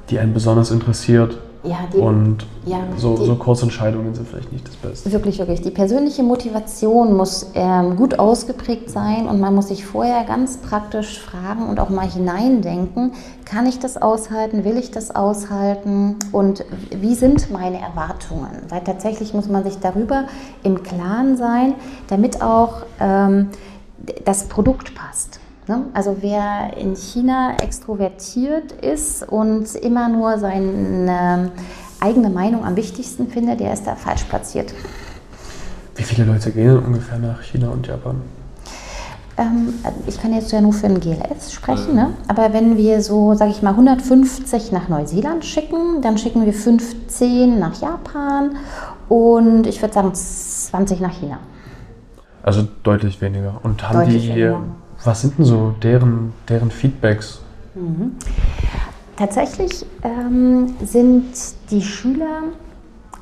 die 0.09 0.19
einen 0.19 0.33
besonders 0.33 0.71
interessiert 0.71 1.37
ja, 1.63 1.79
die, 1.93 1.97
und 1.97 2.45
ja, 2.65 2.79
so, 2.95 3.17
die, 3.17 3.25
so 3.25 3.35
Kurzentscheidungen 3.35 4.15
sind 4.15 4.27
vielleicht 4.27 4.51
nicht 4.53 4.65
das 4.65 4.75
Beste. 4.77 5.11
Wirklich, 5.11 5.39
wirklich. 5.39 5.61
Die 5.61 5.71
persönliche 5.71 6.23
Motivation 6.23 7.17
muss 7.17 7.51
ähm, 7.53 7.97
gut 7.97 8.17
ausgeprägt 8.17 8.89
sein 8.89 9.27
und 9.27 9.41
man 9.41 9.53
muss 9.55 9.67
sich 9.67 9.85
vorher 9.85 10.23
ganz 10.23 10.57
praktisch 10.57 11.19
fragen 11.19 11.67
und 11.67 11.79
auch 11.81 11.89
mal 11.89 12.09
hineindenken, 12.09 13.11
kann 13.43 13.65
ich 13.65 13.77
das 13.77 14.01
aushalten, 14.01 14.63
will 14.63 14.77
ich 14.77 14.91
das 14.91 15.13
aushalten 15.13 16.15
und 16.31 16.63
wie 16.91 17.15
sind 17.15 17.51
meine 17.51 17.81
Erwartungen? 17.81 18.51
Weil 18.69 18.81
tatsächlich 18.85 19.33
muss 19.33 19.49
man 19.49 19.65
sich 19.65 19.79
darüber 19.79 20.25
im 20.63 20.81
Klaren 20.83 21.35
sein, 21.35 21.73
damit 22.07 22.41
auch 22.41 22.83
ähm, 23.01 23.49
das 24.23 24.47
Produkt 24.47 24.95
passt. 24.95 25.41
Ne? 25.69 25.85
Also 25.93 26.17
wer 26.21 26.75
in 26.77 26.95
China 26.95 27.55
extrovertiert 27.61 28.71
ist 28.71 29.21
und 29.21 29.75
immer 29.75 30.09
nur 30.09 30.39
seine 30.39 31.51
eigene 31.99 32.31
Meinung 32.31 32.65
am 32.65 32.75
wichtigsten 32.75 33.27
findet, 33.27 33.59
der 33.59 33.71
ist 33.73 33.85
da 33.85 33.93
falsch 33.93 34.23
platziert. 34.23 34.73
Wie 35.95 36.01
viele 36.01 36.25
Leute 36.25 36.49
gehen 36.49 36.79
ungefähr 36.79 37.19
nach 37.19 37.43
China 37.43 37.69
und 37.69 37.85
Japan? 37.85 38.19
Ähm, 39.37 39.75
ich 40.07 40.19
kann 40.19 40.33
jetzt 40.33 40.51
ja 40.51 40.59
nur 40.59 40.73
für 40.73 40.87
den 40.87 40.99
GLS 40.99 41.53
sprechen, 41.53 41.93
ne? 41.93 42.15
aber 42.27 42.51
wenn 42.51 42.75
wir 42.75 43.03
so, 43.03 43.35
sage 43.35 43.51
ich 43.51 43.61
mal, 43.61 43.69
150 43.69 44.71
nach 44.71 44.89
Neuseeland 44.89 45.45
schicken, 45.45 46.01
dann 46.01 46.17
schicken 46.17 46.47
wir 46.47 46.53
15 46.53 47.59
nach 47.59 47.79
Japan 47.79 48.55
und 49.07 49.67
ich 49.67 49.83
würde 49.83 49.93
sagen 49.93 50.15
20 50.15 50.99
nach 50.99 51.13
China. 51.13 51.37
Also 52.41 52.67
deutlich 52.81 53.21
weniger. 53.21 53.59
Und 53.61 53.87
haben 53.87 53.99
deutlich 53.99 54.23
die 54.23 54.29
weniger. 54.29 54.63
Was 55.03 55.21
sind 55.21 55.37
denn 55.37 55.45
so 55.45 55.73
deren, 55.81 56.33
deren 56.47 56.71
Feedbacks? 56.71 57.41
Mhm. 57.75 58.15
Tatsächlich 59.15 59.85
ähm, 60.03 60.75
sind 60.83 61.25
die 61.71 61.81
Schüler 61.81 62.43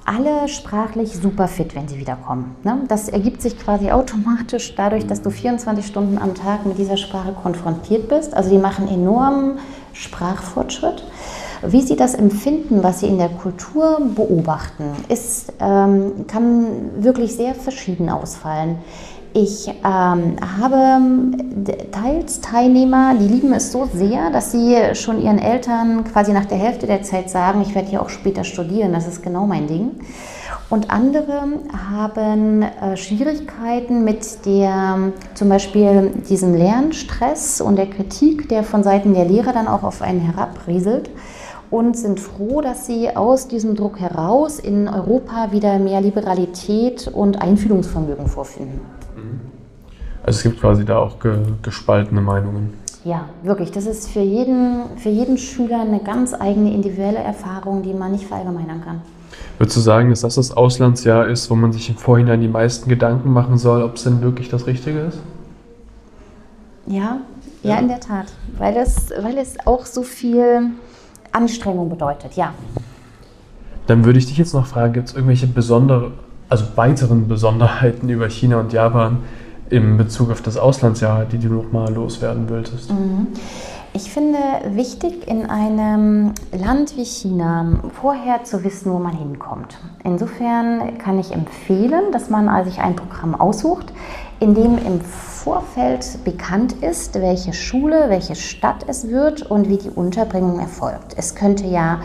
alle 0.06 0.48
sprachlich 0.48 1.18
super 1.18 1.50
fit, 1.50 1.76
wenn 1.76 1.88
sie 1.88 2.00
wiederkommen. 2.00 2.56
Ne? 2.64 2.80
Das 2.88 3.10
ergibt 3.10 3.42
sich 3.42 3.60
quasi 3.60 3.92
automatisch 3.92 4.74
dadurch, 4.76 5.06
dass 5.06 5.22
du 5.22 5.30
24 5.30 5.86
Stunden 5.86 6.18
am 6.18 6.34
Tag 6.34 6.66
mit 6.66 6.78
dieser 6.78 6.96
Sprache 6.96 7.34
konfrontiert 7.34 8.08
bist. 8.08 8.34
Also 8.34 8.50
die 8.50 8.58
machen 8.58 8.88
enormen 8.88 9.58
Sprachfortschritt. 9.92 11.04
Wie 11.62 11.82
sie 11.82 11.96
das 11.96 12.14
empfinden, 12.14 12.84
was 12.84 13.02
sie 13.02 13.08
in 13.08 13.18
der 13.18 13.30
Kultur 13.30 14.00
beobachten, 14.16 14.86
ist, 15.10 15.52
ähm, 15.60 16.26
kann 16.28 17.04
wirklich 17.04 17.36
sehr 17.36 17.54
verschieden 17.56 18.10
ausfallen. 18.10 18.78
Ich 19.40 19.68
ähm, 19.68 20.36
habe 20.60 21.00
teils 21.92 22.42
Teilnehmer, 22.42 23.14
die 23.14 23.28
lieben 23.28 23.54
es 23.54 23.72
so 23.72 23.88
sehr, 23.94 24.32
dass 24.32 24.52
sie 24.52 24.76
schon 24.96 25.22
ihren 25.22 25.38
Eltern 25.38 26.06
quasi 26.06 26.34
nach 26.34 26.46
der 26.46 26.58
Hälfte 26.58 26.88
der 26.88 27.04
Zeit 27.04 27.30
sagen, 27.30 27.62
ich 27.62 27.76
werde 27.76 27.88
hier 27.88 28.02
auch 28.02 28.10
später 28.10 28.44
studieren, 28.44 28.94
das 28.94 29.08
ist 29.08 29.22
genau 29.22 29.46
mein 29.46 29.68
Ding. 29.68 29.92
Und 30.72 30.90
andere 30.90 31.44
haben 31.92 32.64
äh, 32.64 32.98
Schwierigkeiten 32.98 34.04
mit 34.04 34.44
der, 34.48 35.12
zum 35.36 35.50
Beispiel 35.50 36.14
diesem 36.28 36.56
Lernstress 36.56 37.62
und 37.62 37.76
der 37.76 37.92
Kritik, 37.92 38.50
der 38.50 38.64
von 38.64 38.82
Seiten 38.82 39.14
der 39.14 39.26
Lehrer 39.26 39.54
dann 39.54 39.68
auch 39.68 39.84
auf 39.84 40.02
einen 40.02 40.22
herabrieselt 40.22 41.12
und 41.70 41.96
sind 41.96 42.20
froh, 42.20 42.62
dass 42.62 42.88
sie 42.88 43.16
aus 43.16 43.48
diesem 43.48 43.76
Druck 43.76 44.00
heraus 44.00 44.58
in 44.58 44.88
Europa 44.88 45.52
wieder 45.52 45.78
mehr 45.78 46.02
Liberalität 46.02 47.08
und 47.08 47.40
Einfühlungsvermögen 47.40 48.26
vorfinden. 48.26 48.97
Also 50.24 50.38
es 50.38 50.44
gibt 50.44 50.60
quasi 50.60 50.84
da 50.84 50.98
auch 50.98 51.20
ge 51.20 51.38
gespaltene 51.62 52.22
Meinungen. 52.22 52.74
Ja, 53.06 53.30
wirklich. 53.44 53.72
Das 53.72 53.86
ist 53.86 54.10
für 54.10 54.20
jeden, 54.20 54.98
für 54.98 55.10
jeden 55.10 55.38
Schüler 55.38 55.82
eine 55.82 56.00
ganz 56.00 56.34
eigene 56.34 56.74
individuelle 56.74 57.20
Erfahrung, 57.20 57.82
die 57.82 57.94
man 57.94 58.12
nicht 58.12 58.26
verallgemeinern 58.26 58.84
kann. 58.84 59.02
Würdest 59.58 59.78
du 59.78 59.82
sagen, 59.82 60.10
dass 60.10 60.22
das 60.22 60.36
das 60.36 60.56
Auslandsjahr 60.56 61.28
ist, 61.28 61.50
wo 61.50 61.56
man 61.56 61.72
sich 61.72 61.90
im 61.90 61.96
Vorhinein 61.96 62.42
die 62.42 62.48
meisten 62.48 62.90
Gedanken 62.90 63.32
machen 63.32 63.58
soll, 63.58 63.82
ob 63.82 63.96
es 63.96 64.04
denn 64.04 64.22
wirklich 64.22 64.50
das 64.50 64.68
Richtige 64.68 65.00
ist? 65.00 65.20
Ja, 66.86 67.20
ja, 67.64 67.72
ja, 67.72 67.80
in 67.80 67.88
der 67.88 68.00
Tat. 68.00 68.28
Weil 68.58 68.76
es, 68.78 69.12
weil 69.22 69.38
es 69.38 69.56
auch 69.66 69.86
so 69.86 70.04
viel 70.04 70.72
Anstrengung 71.32 71.90
bedeutet, 71.90 72.34
ja. 72.34 72.54
Dann 73.88 74.04
würde 74.04 74.20
ich 74.20 74.26
dich 74.26 74.38
jetzt 74.38 74.54
noch 74.54 74.68
fragen, 74.68 74.94
gibt 74.94 75.08
es 75.10 75.16
irgendwelche 75.16 75.48
besondere, 75.48 76.12
also 76.50 76.66
weiteren 76.76 77.28
Besonderheiten 77.28 78.10
über 78.10 78.30
China 78.30 78.60
und 78.60 78.74
Japan, 78.74 79.20
in 79.70 79.98
Bezug 79.98 80.32
auf 80.32 80.42
das 80.42 80.58
Auslandsjahr, 80.58 81.26
die 81.26 81.38
du 81.38 81.50
noch 81.50 81.72
mal 81.72 81.94
loswerden 81.94 82.50
wolltest? 82.50 82.90
Mhm. 82.90 83.28
Ich 83.94 84.12
finde 84.12 84.38
wichtig, 84.76 85.28
in 85.28 85.48
einem 85.50 86.34
Land 86.52 86.96
wie 86.98 87.06
China 87.06 87.80
vorher 88.00 88.44
zu 88.44 88.64
wissen, 88.64 88.92
wo 88.94 89.00
man 89.00 89.18
hinkommt. 89.18 89.80
Insofern 90.04 91.00
kann 91.00 91.18
ich 91.18 91.32
empfehlen, 91.32 92.12
dass 92.12 92.30
man 92.30 92.64
sich 92.66 92.80
ein 92.80 92.96
Programm 92.96 93.34
aussucht, 93.34 93.92
in 94.40 94.54
dem 94.54 94.78
im 94.78 95.02
Vorfeld 95.02 96.24
bekannt 96.24 96.74
ist, 96.84 97.16
welche 97.16 97.54
Schule, 97.54 98.10
welche 98.10 98.36
Stadt 98.36 98.86
es 98.88 99.08
wird 99.08 99.42
und 99.50 99.68
wie 99.68 99.78
die 99.78 99.90
Unterbringung 99.90 100.60
erfolgt. 100.60 101.16
Es 101.18 101.34
könnte 101.34 101.66
ja, 101.66 102.02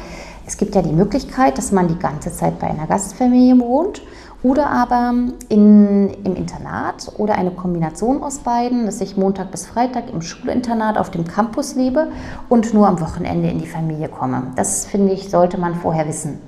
es 0.46 0.56
gibt 0.56 0.75
ja 0.75 0.80
die 0.80 0.92
Möglichkeit, 0.92 1.58
dass 1.58 1.72
man 1.72 1.88
die 1.88 1.99
ganze 1.99 2.32
Zeit 2.32 2.58
bei 2.58 2.68
einer 2.68 2.87
Gastfamilie 2.87 3.58
wohnt 3.58 4.00
oder 4.42 4.70
aber 4.70 5.14
in, 5.49 6.11
im 6.25 6.37
Internat 6.37 7.12
oder 7.18 7.37
eine 7.37 7.52
Kombination 7.52 8.22
aus 8.22 8.38
beiden, 8.38 8.87
dass 8.87 9.00
ich 9.00 9.16
Montag 9.16 9.50
bis 9.50 9.66
Freitag 9.66 10.11
im 10.12 10.22
Schulinternat 10.22 10.99
auf 10.99 11.11
dem 11.11 11.25
Campus 11.25 11.75
lebe 11.75 12.08
und 12.49 12.75
nur 12.75 12.88
am 12.88 13.00
Wochenende 13.00 13.49
in 13.49 13.58
die 13.58 13.66
Familie 13.66 14.08
komme. 14.08 14.49
Das 14.56 14.87
finde 14.87 15.12
ich, 15.12 15.30
sollte 15.30 15.58
man 15.58 15.75
vorher 15.76 16.08
wissen. 16.08 16.40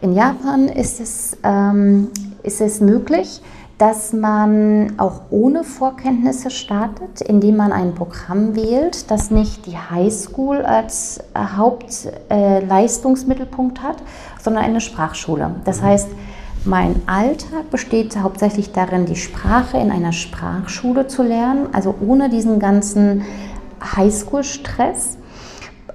In 0.00 0.12
Japan 0.12 0.68
ist 0.68 1.00
es, 1.00 1.36
ähm, 1.42 2.08
ist 2.42 2.60
es 2.60 2.80
möglich, 2.80 3.40
dass 3.78 4.12
man 4.12 4.98
auch 4.98 5.22
ohne 5.30 5.64
Vorkenntnisse 5.64 6.50
startet, 6.50 7.20
indem 7.20 7.56
man 7.56 7.72
ein 7.72 7.94
Programm 7.94 8.54
wählt, 8.56 9.10
das 9.10 9.30
nicht 9.30 9.66
die 9.66 9.76
Highschool 9.76 10.62
als 10.62 11.20
Hauptleistungsmittelpunkt 11.36 13.78
äh, 13.78 13.82
hat, 13.82 13.96
sondern 14.40 14.64
eine 14.64 14.80
Sprachschule. 14.80 15.56
Das 15.64 15.82
heißt, 15.82 16.08
mein 16.66 17.02
Alltag 17.06 17.70
besteht 17.70 18.18
hauptsächlich 18.18 18.72
darin, 18.72 19.06
die 19.06 19.16
Sprache 19.16 19.78
in 19.78 19.90
einer 19.90 20.12
Sprachschule 20.12 21.06
zu 21.06 21.22
lernen, 21.22 21.68
also 21.72 21.94
ohne 22.00 22.28
diesen 22.28 22.58
ganzen 22.58 23.22
Highschool-Stress 23.96 25.16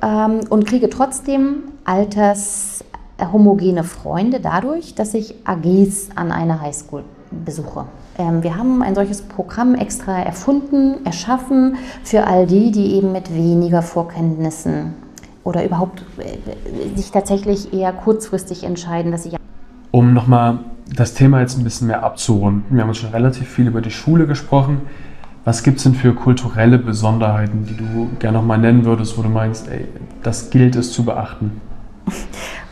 ähm, 0.02 0.40
und 0.50 0.66
kriege 0.66 0.90
trotzdem 0.90 1.64
altershomogene 1.84 3.84
Freunde 3.84 4.40
dadurch, 4.40 4.96
dass 4.96 5.14
ich 5.14 5.36
AGs 5.46 6.10
an 6.16 6.32
einer 6.32 6.62
Highschool 6.62 7.04
besuche. 7.32 7.86
Ähm, 8.18 8.44
wir 8.44 8.58
haben 8.58 8.82
ein 8.82 8.96
solches 8.96 9.22
Programm 9.22 9.76
extra 9.76 10.22
erfunden, 10.22 11.06
erschaffen 11.06 11.76
für 12.04 12.28
all 12.28 12.48
die, 12.48 12.72
die 12.72 12.96
eben 12.96 13.12
mit 13.12 13.34
weniger 13.34 13.82
Vorkenntnissen 13.82 14.94
oder 15.44 15.66
überhaupt 15.66 16.06
äh, 16.18 16.96
sich 16.96 17.12
tatsächlich 17.12 17.74
eher 17.74 17.92
kurzfristig 17.94 18.64
entscheiden, 18.64 19.12
dass 19.12 19.26
ich 19.26 19.36
um 19.92 20.14
nochmal 20.14 20.60
das 20.94 21.14
Thema 21.14 21.40
jetzt 21.42 21.58
ein 21.58 21.64
bisschen 21.64 21.88
mehr 21.88 22.04
abzurunden, 22.04 22.64
wir 22.70 22.82
haben 22.82 22.90
uns 22.90 22.98
schon 22.98 23.12
relativ 23.12 23.48
viel 23.48 23.68
über 23.68 23.82
die 23.82 23.92
Schule 23.92 24.28
gesprochen. 24.28 24.82
Was 25.44 25.64
gibt 25.64 25.78
es 25.78 25.84
denn 25.84 25.96
für 25.96 26.14
kulturelle 26.14 26.78
Besonderheiten, 26.78 27.66
die 27.66 27.76
du 27.76 28.10
gerne 28.20 28.38
nochmal 28.38 28.60
nennen 28.60 28.86
würdest, 28.86 29.18
wo 29.18 29.24
du 29.24 29.30
meinst, 29.30 29.68
ey, 29.70 29.88
das 30.22 30.52
gilt 30.52 30.76
es 30.76 30.92
zu 30.92 31.04
beachten? 31.04 31.62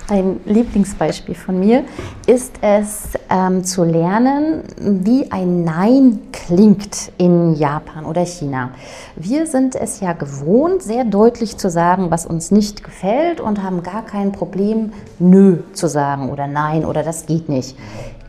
Ein 0.09 0.39
Lieblingsbeispiel 0.45 1.35
von 1.35 1.59
mir 1.59 1.83
ist 2.25 2.55
es 2.61 3.09
ähm, 3.29 3.63
zu 3.63 3.83
lernen, 3.83 4.63
wie 4.79 5.31
ein 5.31 5.63
Nein 5.63 6.19
klingt 6.31 7.11
in 7.19 7.53
Japan 7.53 8.05
oder 8.05 8.25
China. 8.25 8.71
Wir 9.15 9.45
sind 9.45 9.75
es 9.75 9.99
ja 9.99 10.13
gewohnt, 10.13 10.81
sehr 10.81 11.03
deutlich 11.03 11.57
zu 11.57 11.69
sagen, 11.69 12.09
was 12.09 12.25
uns 12.25 12.49
nicht 12.49 12.83
gefällt 12.83 13.39
und 13.39 13.61
haben 13.61 13.83
gar 13.83 14.03
kein 14.03 14.31
Problem, 14.31 14.93
Nö 15.19 15.59
zu 15.73 15.87
sagen 15.87 16.31
oder 16.31 16.47
Nein 16.47 16.85
oder 16.85 17.03
das 17.03 17.27
geht 17.27 17.47
nicht. 17.47 17.77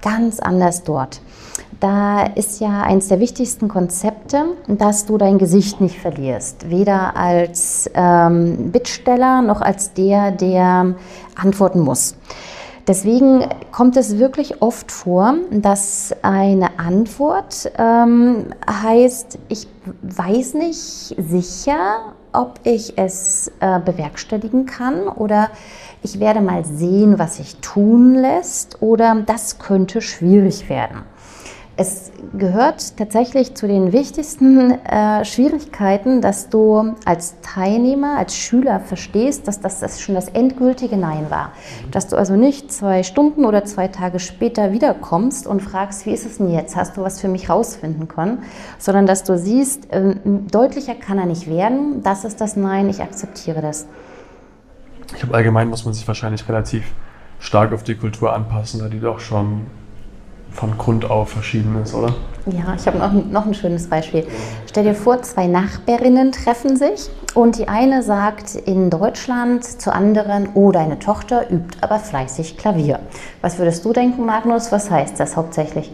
Ganz 0.02 0.38
anders 0.38 0.82
dort 0.82 1.22
da 1.80 2.25
ist 2.25 2.60
ja 2.60 2.82
eines 2.82 3.08
der 3.08 3.20
wichtigsten 3.20 3.68
Konzepte, 3.68 4.44
dass 4.68 5.06
du 5.06 5.16
dein 5.18 5.38
Gesicht 5.38 5.80
nicht 5.80 5.99
verlierst. 5.99 6.68
Weder 6.70 7.16
als 7.16 7.90
ähm, 7.94 8.70
Bittsteller 8.70 9.42
noch 9.42 9.62
als 9.62 9.94
der, 9.94 10.30
der 10.30 10.94
antworten 11.37 11.80
muss. 11.80 12.16
Deswegen 12.87 13.44
kommt 13.72 13.96
es 13.96 14.18
wirklich 14.18 14.62
oft 14.62 14.90
vor, 14.90 15.34
dass 15.50 16.14
eine 16.22 16.78
Antwort 16.78 17.70
ähm, 17.78 18.46
heißt, 18.68 19.38
ich 19.49 19.68
weiß 20.02 20.54
nicht 20.54 21.14
sicher, 21.16 22.14
ob 22.32 22.60
ich 22.64 22.99
es 22.99 23.50
äh, 23.60 23.80
bewerkstelligen 23.80 24.66
kann 24.66 25.08
oder 25.08 25.50
ich 26.02 26.20
werde 26.20 26.40
mal 26.40 26.64
sehen, 26.64 27.18
was 27.18 27.37
sich 27.37 27.56
tun 27.56 28.14
lässt 28.14 28.82
oder 28.82 29.22
das 29.26 29.58
könnte 29.58 30.00
schwierig 30.00 30.68
werden. 30.68 31.02
Es 31.80 32.12
gehört 32.37 32.99
tatsächlich 32.99 33.54
zu 33.54 33.66
den 33.66 33.94
wichtigsten 33.94 34.72
äh, 34.84 35.25
Schwierigkeiten, 35.25 36.20
dass 36.20 36.50
du 36.50 36.94
als 37.06 37.37
Teilnehmer, 37.40 38.18
als 38.18 38.37
Schüler 38.37 38.80
verstehst, 38.80 39.49
dass 39.49 39.60
das, 39.60 39.80
das 39.80 39.99
schon 39.99 40.14
das 40.14 40.28
endgültige 40.28 40.99
Nein 40.99 41.30
war. 41.30 41.52
Dass 41.90 42.08
du 42.08 42.16
also 42.16 42.37
nicht 42.37 42.70
zwei 42.70 43.02
Stunden 43.02 43.46
oder 43.46 43.64
zwei 43.64 43.88
Tage 43.88 44.18
später 44.18 44.72
wiederkommst 44.72 45.46
und 45.46 45.62
fragst, 45.62 46.04
wie 46.04 46.10
ist 46.10 46.26
es 46.26 46.37
denn 46.37 46.52
jetzt? 46.52 46.76
Hast 46.76 46.99
du 46.99 47.00
was 47.00 47.18
für 47.18 47.28
mich 47.28 47.49
rausfinden 47.49 48.08
können? 48.08 48.42
Sondern 48.76 49.06
dass 49.06 49.25
du 49.25 49.38
siehst, 49.38 49.90
äh, 49.90 50.16
deutlicher 50.50 50.94
kann 50.94 51.16
er 51.16 51.25
nicht 51.25 51.49
werden. 51.49 52.02
Das 52.02 52.25
ist 52.26 52.42
das 52.42 52.56
Nein, 52.56 52.90
ich 52.90 53.00
akzeptiere 53.00 53.62
das. 53.62 53.87
Ich 55.14 55.21
glaube, 55.21 55.34
allgemein 55.34 55.71
muss 55.71 55.86
man 55.86 55.95
sich 55.95 56.06
wahrscheinlich 56.06 56.47
relativ 56.47 56.84
stark 57.38 57.73
auf 57.73 57.84
die 57.84 57.95
Kultur 57.95 58.34
anpassen, 58.34 58.80
da 58.80 58.88
die 58.88 59.00
doch 59.00 59.19
schon 59.19 59.62
von 60.52 60.76
Grund 60.78 61.08
auf 61.08 61.30
verschieden 61.30 61.80
ist, 61.82 61.95
oder? 61.95 62.15
Ja, 62.47 62.75
ich 62.75 62.86
habe 62.86 62.99
noch, 62.99 63.13
noch 63.13 63.47
ein 63.47 63.54
schönes 63.54 63.89
Beispiel. 63.89 64.26
Stell 64.67 64.84
dir 64.84 64.95
vor, 64.95 65.23
zwei 65.23 65.47
Nachbarinnen 65.47 66.32
treffen 66.32 66.76
sich 66.76 67.10
und 67.34 67.58
die 67.58 67.69
eine 67.69 68.02
sagt 68.02 68.54
in 68.54 68.91
Deutschland 68.91 69.65
zur 69.65 69.95
anderen, 69.95 70.49
oh, 70.54 70.73
deine 70.73 70.99
Tochter 70.99 71.50
übt 71.50 71.78
aber 71.80 71.99
fleißig 71.99 72.56
Klavier. 72.56 73.00
Was 73.43 73.58
würdest 73.58 73.84
du 73.84 73.93
denken, 73.93 74.26
Magnus? 74.26 74.73
Was 74.73 74.91
heißt 74.91 75.21
das 75.21 75.36
hauptsächlich? 75.36 75.93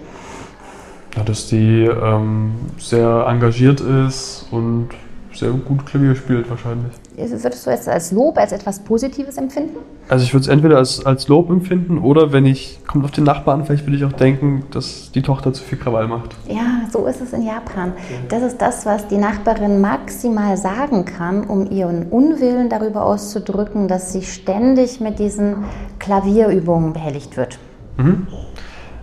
Ja, 1.17 1.25
dass 1.25 1.47
die 1.49 1.85
ähm, 1.85 2.55
sehr 2.79 3.27
engagiert 3.29 3.81
ist 3.81 4.47
und 4.51 4.91
sehr 5.33 5.51
gut 5.51 5.85
Klavier 5.87 6.15
spielt 6.15 6.49
wahrscheinlich. 6.49 6.93
Würdest 7.17 7.67
du 7.67 7.71
es 7.71 7.89
als 7.89 8.13
Lob, 8.13 8.37
als 8.37 8.53
etwas 8.53 8.81
Positives 8.81 9.39
empfinden? 9.39 9.79
Also 10.09 10.25
ich 10.25 10.35
würde 10.35 10.43
es 10.43 10.49
entweder 10.49 10.77
als, 10.77 11.05
als 11.05 11.29
Lob 11.29 11.49
empfinden 11.49 11.99
oder 11.99 12.33
wenn 12.33 12.45
ich, 12.45 12.81
kommt 12.87 13.05
auf 13.05 13.11
den 13.11 13.25
Nachbarn, 13.25 13.65
vielleicht 13.65 13.87
würde 13.87 13.97
ich 13.97 14.05
auch 14.05 14.13
denken, 14.13 14.65
dass 14.71 15.13
die 15.13 15.23
Tochter 15.23 15.53
zu 15.53 15.65
viel 15.65 15.79
Krawall 15.79 16.09
macht. 16.09 16.37
Ja, 16.47 16.83
so 16.93 17.07
ist 17.07 17.23
es 17.23 17.33
in 17.33 17.43
Japan. 17.43 17.93
Das 18.29 18.43
ist 18.43 18.61
das, 18.61 18.85
was 18.85 19.09
die 19.09 19.17
Nachbarin 19.17 19.81
maximal 19.81 20.59
sagen 20.59 21.07
kann, 21.07 21.45
um 21.45 21.71
ihren 21.71 22.05
Unwillen 22.11 22.69
darüber 22.69 23.07
auszudrücken, 23.07 23.89
dass 23.89 24.13
sie 24.13 24.23
ständig 24.23 25.01
mit 25.01 25.19
diesen 25.19 25.65
Klavierübungen 25.99 26.93
behelligt 26.93 27.37
wird. 27.39 27.59
Mhm. 27.97 28.27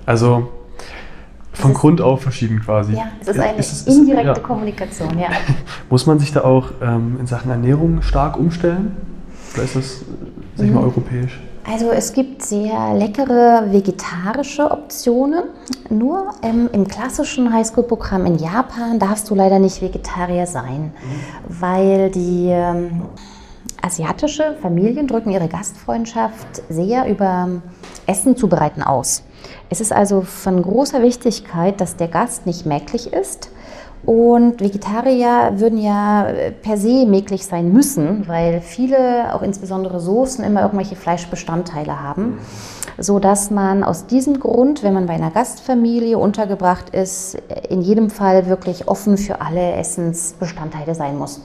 Also 0.05 0.49
von 1.53 1.73
Grund 1.73 2.01
auf 2.01 2.21
verschieden 2.21 2.61
quasi. 2.61 2.93
Ja, 2.93 3.05
es 3.21 3.27
ist 3.27 3.39
eine 3.39 3.57
ist 3.57 3.71
es, 3.71 3.87
indirekte 3.87 4.31
ist, 4.31 4.37
ja. 4.37 4.43
Kommunikation, 4.43 5.19
ja. 5.19 5.29
Muss 5.89 6.05
man 6.05 6.19
sich 6.19 6.31
da 6.31 6.43
auch 6.43 6.71
ähm, 6.81 7.17
in 7.19 7.27
Sachen 7.27 7.51
Ernährung 7.51 8.01
stark 8.01 8.37
umstellen? 8.37 8.95
Oder 9.53 9.63
ist 9.63 9.75
das, 9.75 10.01
sag 10.55 10.65
ich 10.65 10.71
mal, 10.71 10.79
mhm. 10.79 10.87
europäisch? 10.87 11.39
Also 11.65 11.91
es 11.91 12.11
gibt 12.11 12.41
sehr 12.41 12.93
leckere 12.93 13.71
vegetarische 13.71 14.69
Optionen. 14.69 15.43
Nur 15.89 16.31
ähm, 16.41 16.69
im 16.73 16.87
klassischen 16.87 17.53
Highschool-Programm 17.53 18.25
in 18.25 18.37
Japan 18.37 18.99
darfst 18.99 19.29
du 19.29 19.35
leider 19.35 19.59
nicht 19.59 19.81
Vegetarier 19.81 20.45
sein, 20.45 20.91
mhm. 20.91 21.61
weil 21.61 22.11
die 22.11 22.47
ähm, 22.49 23.03
asiatische 23.83 24.55
Familien 24.61 25.07
drücken 25.07 25.29
ihre 25.29 25.47
Gastfreundschaft 25.47 26.63
sehr 26.69 27.07
über 27.09 27.61
Essen 28.07 28.35
zubereiten 28.37 28.81
aus. 28.81 29.23
Es 29.69 29.81
ist 29.81 29.91
also 29.91 30.21
von 30.21 30.61
großer 30.61 31.01
Wichtigkeit, 31.01 31.81
dass 31.81 31.97
der 31.97 32.07
Gast 32.07 32.45
nicht 32.45 32.65
mäglich 32.65 33.11
ist. 33.11 33.49
Und 34.05 34.59
Vegetarier 34.59 35.53
würden 35.55 35.77
ja 35.77 36.27
äh, 36.27 36.51
per 36.51 36.77
se 36.77 37.05
mäglich 37.05 37.45
sein 37.45 37.71
müssen, 37.71 38.27
weil 38.27 38.59
viele, 38.59 39.33
auch 39.33 39.41
insbesondere 39.41 40.01
Soßen, 40.01 40.43
immer 40.43 40.61
irgendwelche 40.61 40.97
Fleischbestandteile 40.97 42.01
haben, 42.01 42.39
so 42.97 43.19
dass 43.19 43.49
man 43.49 43.83
aus 43.83 44.05
diesem 44.05 44.41
Grund, 44.41 44.83
wenn 44.83 44.93
man 44.93 45.05
bei 45.05 45.13
einer 45.13 45.31
Gastfamilie 45.31 46.17
untergebracht 46.17 46.89
ist, 46.89 47.35
in 47.69 47.81
jedem 47.81 48.09
Fall 48.09 48.47
wirklich 48.47 48.89
offen 48.89 49.17
für 49.17 49.39
alle 49.39 49.71
Essensbestandteile 49.75 50.95
sein 50.95 51.17
muss. 51.17 51.39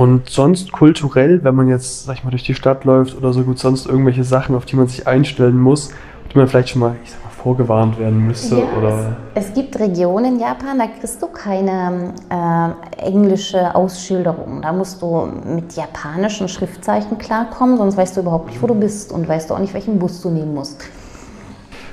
Und 0.00 0.30
sonst 0.30 0.72
kulturell, 0.72 1.44
wenn 1.44 1.54
man 1.54 1.68
jetzt, 1.68 2.06
sag 2.06 2.16
ich 2.16 2.24
mal, 2.24 2.30
durch 2.30 2.42
die 2.42 2.54
Stadt 2.54 2.86
läuft 2.86 3.14
oder 3.14 3.34
so 3.34 3.42
gut, 3.42 3.58
sonst 3.58 3.84
irgendwelche 3.84 4.24
Sachen, 4.24 4.54
auf 4.56 4.64
die 4.64 4.74
man 4.74 4.88
sich 4.88 5.06
einstellen 5.06 5.60
muss, 5.60 5.90
die 6.32 6.38
man 6.38 6.48
vielleicht 6.48 6.70
schon 6.70 6.80
mal, 6.80 6.96
ich 7.04 7.10
sag 7.10 7.22
mal, 7.22 7.28
vorgewarnt 7.28 7.98
werden 7.98 8.26
müsste? 8.26 8.60
Ja, 8.60 8.64
oder? 8.78 9.16
Es, 9.34 9.48
es, 9.48 9.52
gibt 9.52 9.78
Regionen 9.78 10.36
in 10.36 10.40
Japan, 10.40 10.78
da 10.78 10.86
kriegst 10.86 11.20
du 11.20 11.26
keine 11.26 12.14
äh, 12.30 13.08
englische 13.08 13.74
Ausschilderung. 13.74 14.62
Da 14.62 14.72
musst 14.72 15.02
du 15.02 15.28
mit 15.44 15.74
japanischen 15.74 16.48
Schriftzeichen 16.48 17.18
klarkommen, 17.18 17.76
sonst 17.76 17.98
weißt 17.98 18.16
du 18.16 18.22
überhaupt 18.22 18.46
nicht, 18.46 18.62
wo 18.62 18.68
du 18.68 18.74
bist 18.74 19.12
und 19.12 19.28
weißt 19.28 19.50
du 19.50 19.54
auch 19.54 19.58
nicht, 19.58 19.74
welchen 19.74 19.98
Bus 19.98 20.22
du 20.22 20.30
nehmen 20.30 20.54
musst. 20.54 20.82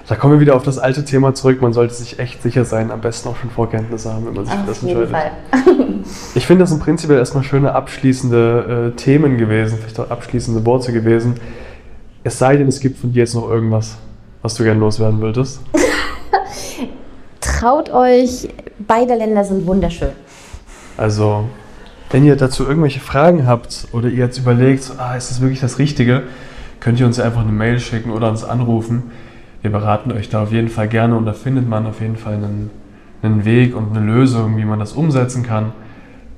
Da 0.07 0.15
kommen 0.15 0.35
wir 0.35 0.39
wieder 0.39 0.55
auf 0.55 0.63
das 0.63 0.79
alte 0.79 1.03
Thema 1.03 1.35
zurück. 1.35 1.61
Man 1.61 1.73
sollte 1.73 1.93
sich 1.93 2.17
echt 2.17 2.41
sicher 2.41 2.63
sein, 2.63 2.91
am 2.91 3.01
besten 3.01 3.27
auch 3.27 3.35
schon 3.35 3.49
Vorkenntnisse 3.49 4.13
haben, 4.13 4.25
wenn 4.25 4.35
man 4.35 4.45
sich 4.45 4.53
auf 4.53 4.65
das 4.65 4.81
entscheidet. 4.81 5.09
Fall. 5.09 5.31
ich 6.35 6.47
finde, 6.47 6.63
das 6.63 6.69
sind 6.69 6.81
prinzipiell 6.81 7.19
erstmal 7.19 7.43
schöne 7.43 7.75
abschließende 7.75 8.93
äh, 8.93 8.95
Themen 8.95 9.37
gewesen, 9.37 9.77
vielleicht 9.79 9.99
auch 9.99 10.09
abschließende 10.09 10.65
Worte 10.65 10.93
gewesen. 10.93 11.35
Es 12.23 12.39
sei 12.39 12.55
denn, 12.55 12.69
es 12.69 12.79
gibt 12.79 12.99
von 12.99 13.11
dir 13.11 13.19
jetzt 13.19 13.35
noch 13.35 13.49
irgendwas, 13.49 13.97
was 14.41 14.55
du 14.55 14.63
gerne 14.63 14.79
loswerden 14.79 15.19
würdest? 15.19 15.59
Traut 17.41 17.89
euch, 17.89 18.47
beide 18.79 19.13
Länder 19.13 19.43
sind 19.43 19.65
wunderschön. 19.67 20.11
Also, 20.95 21.43
wenn 22.11 22.23
ihr 22.23 22.37
dazu 22.37 22.65
irgendwelche 22.65 23.01
Fragen 23.01 23.45
habt 23.45 23.89
oder 23.91 24.07
ihr 24.07 24.19
jetzt 24.25 24.37
überlegt, 24.37 24.89
ah, 24.97 25.17
ist 25.17 25.31
das 25.31 25.41
wirklich 25.41 25.59
das 25.59 25.79
Richtige, 25.79 26.23
könnt 26.79 26.97
ihr 26.97 27.05
uns 27.05 27.19
einfach 27.19 27.41
eine 27.41 27.51
Mail 27.51 27.79
schicken 27.81 28.11
oder 28.11 28.29
uns 28.29 28.45
anrufen. 28.45 29.11
Wir 29.61 29.71
beraten 29.71 30.11
euch 30.11 30.29
da 30.29 30.43
auf 30.43 30.51
jeden 30.51 30.69
Fall 30.69 30.87
gerne 30.87 31.15
und 31.15 31.25
da 31.25 31.33
findet 31.33 31.67
man 31.67 31.85
auf 31.85 32.01
jeden 32.01 32.17
Fall 32.17 32.35
einen, 32.35 32.69
einen 33.21 33.45
Weg 33.45 33.75
und 33.75 33.95
eine 33.95 34.05
Lösung, 34.05 34.57
wie 34.57 34.65
man 34.65 34.79
das 34.79 34.93
umsetzen 34.93 35.43
kann. 35.43 35.71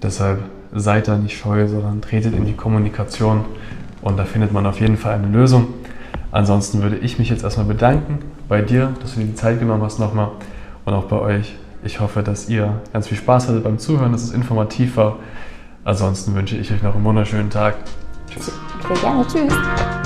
Deshalb 0.01 0.39
seid 0.73 1.07
da 1.07 1.17
nicht 1.17 1.37
scheu, 1.37 1.67
sondern 1.67 2.01
tretet 2.01 2.33
in 2.35 2.45
die 2.45 2.53
Kommunikation 2.53 3.45
und 4.01 4.17
da 4.17 4.25
findet 4.25 4.53
man 4.53 4.65
auf 4.65 4.79
jeden 4.79 4.97
Fall 4.97 5.15
eine 5.15 5.27
Lösung. 5.27 5.67
Ansonsten 6.31 6.81
würde 6.81 6.97
ich 6.97 7.17
mich 7.19 7.29
jetzt 7.29 7.43
erstmal 7.43 7.65
bedanken 7.65 8.19
bei 8.47 8.61
dir, 8.61 8.93
dass 9.01 9.15
du 9.15 9.21
dir 9.21 9.27
die 9.27 9.35
Zeit 9.35 9.59
genommen 9.59 9.83
hast 9.83 9.99
nochmal 9.99 10.29
und 10.85 10.93
auch 10.93 11.05
bei 11.05 11.19
euch. 11.19 11.55
Ich 11.83 11.99
hoffe, 11.99 12.23
dass 12.23 12.49
ihr 12.49 12.81
ganz 12.91 13.07
viel 13.07 13.17
Spaß 13.17 13.47
hattet 13.47 13.63
beim 13.63 13.79
Zuhören, 13.79 14.11
dass 14.11 14.23
es 14.23 14.31
informativ 14.31 14.97
war. 14.97 15.17
Ansonsten 15.85 16.35
wünsche 16.35 16.57
ich 16.57 16.71
euch 16.71 16.83
noch 16.83 16.93
einen 16.93 17.05
wunderschönen 17.05 17.49
Tag. 17.49 17.75
Tschüss. 18.29 18.51
Sehr 18.87 18.97
gerne. 18.97 19.25
Tschüss. 19.27 19.98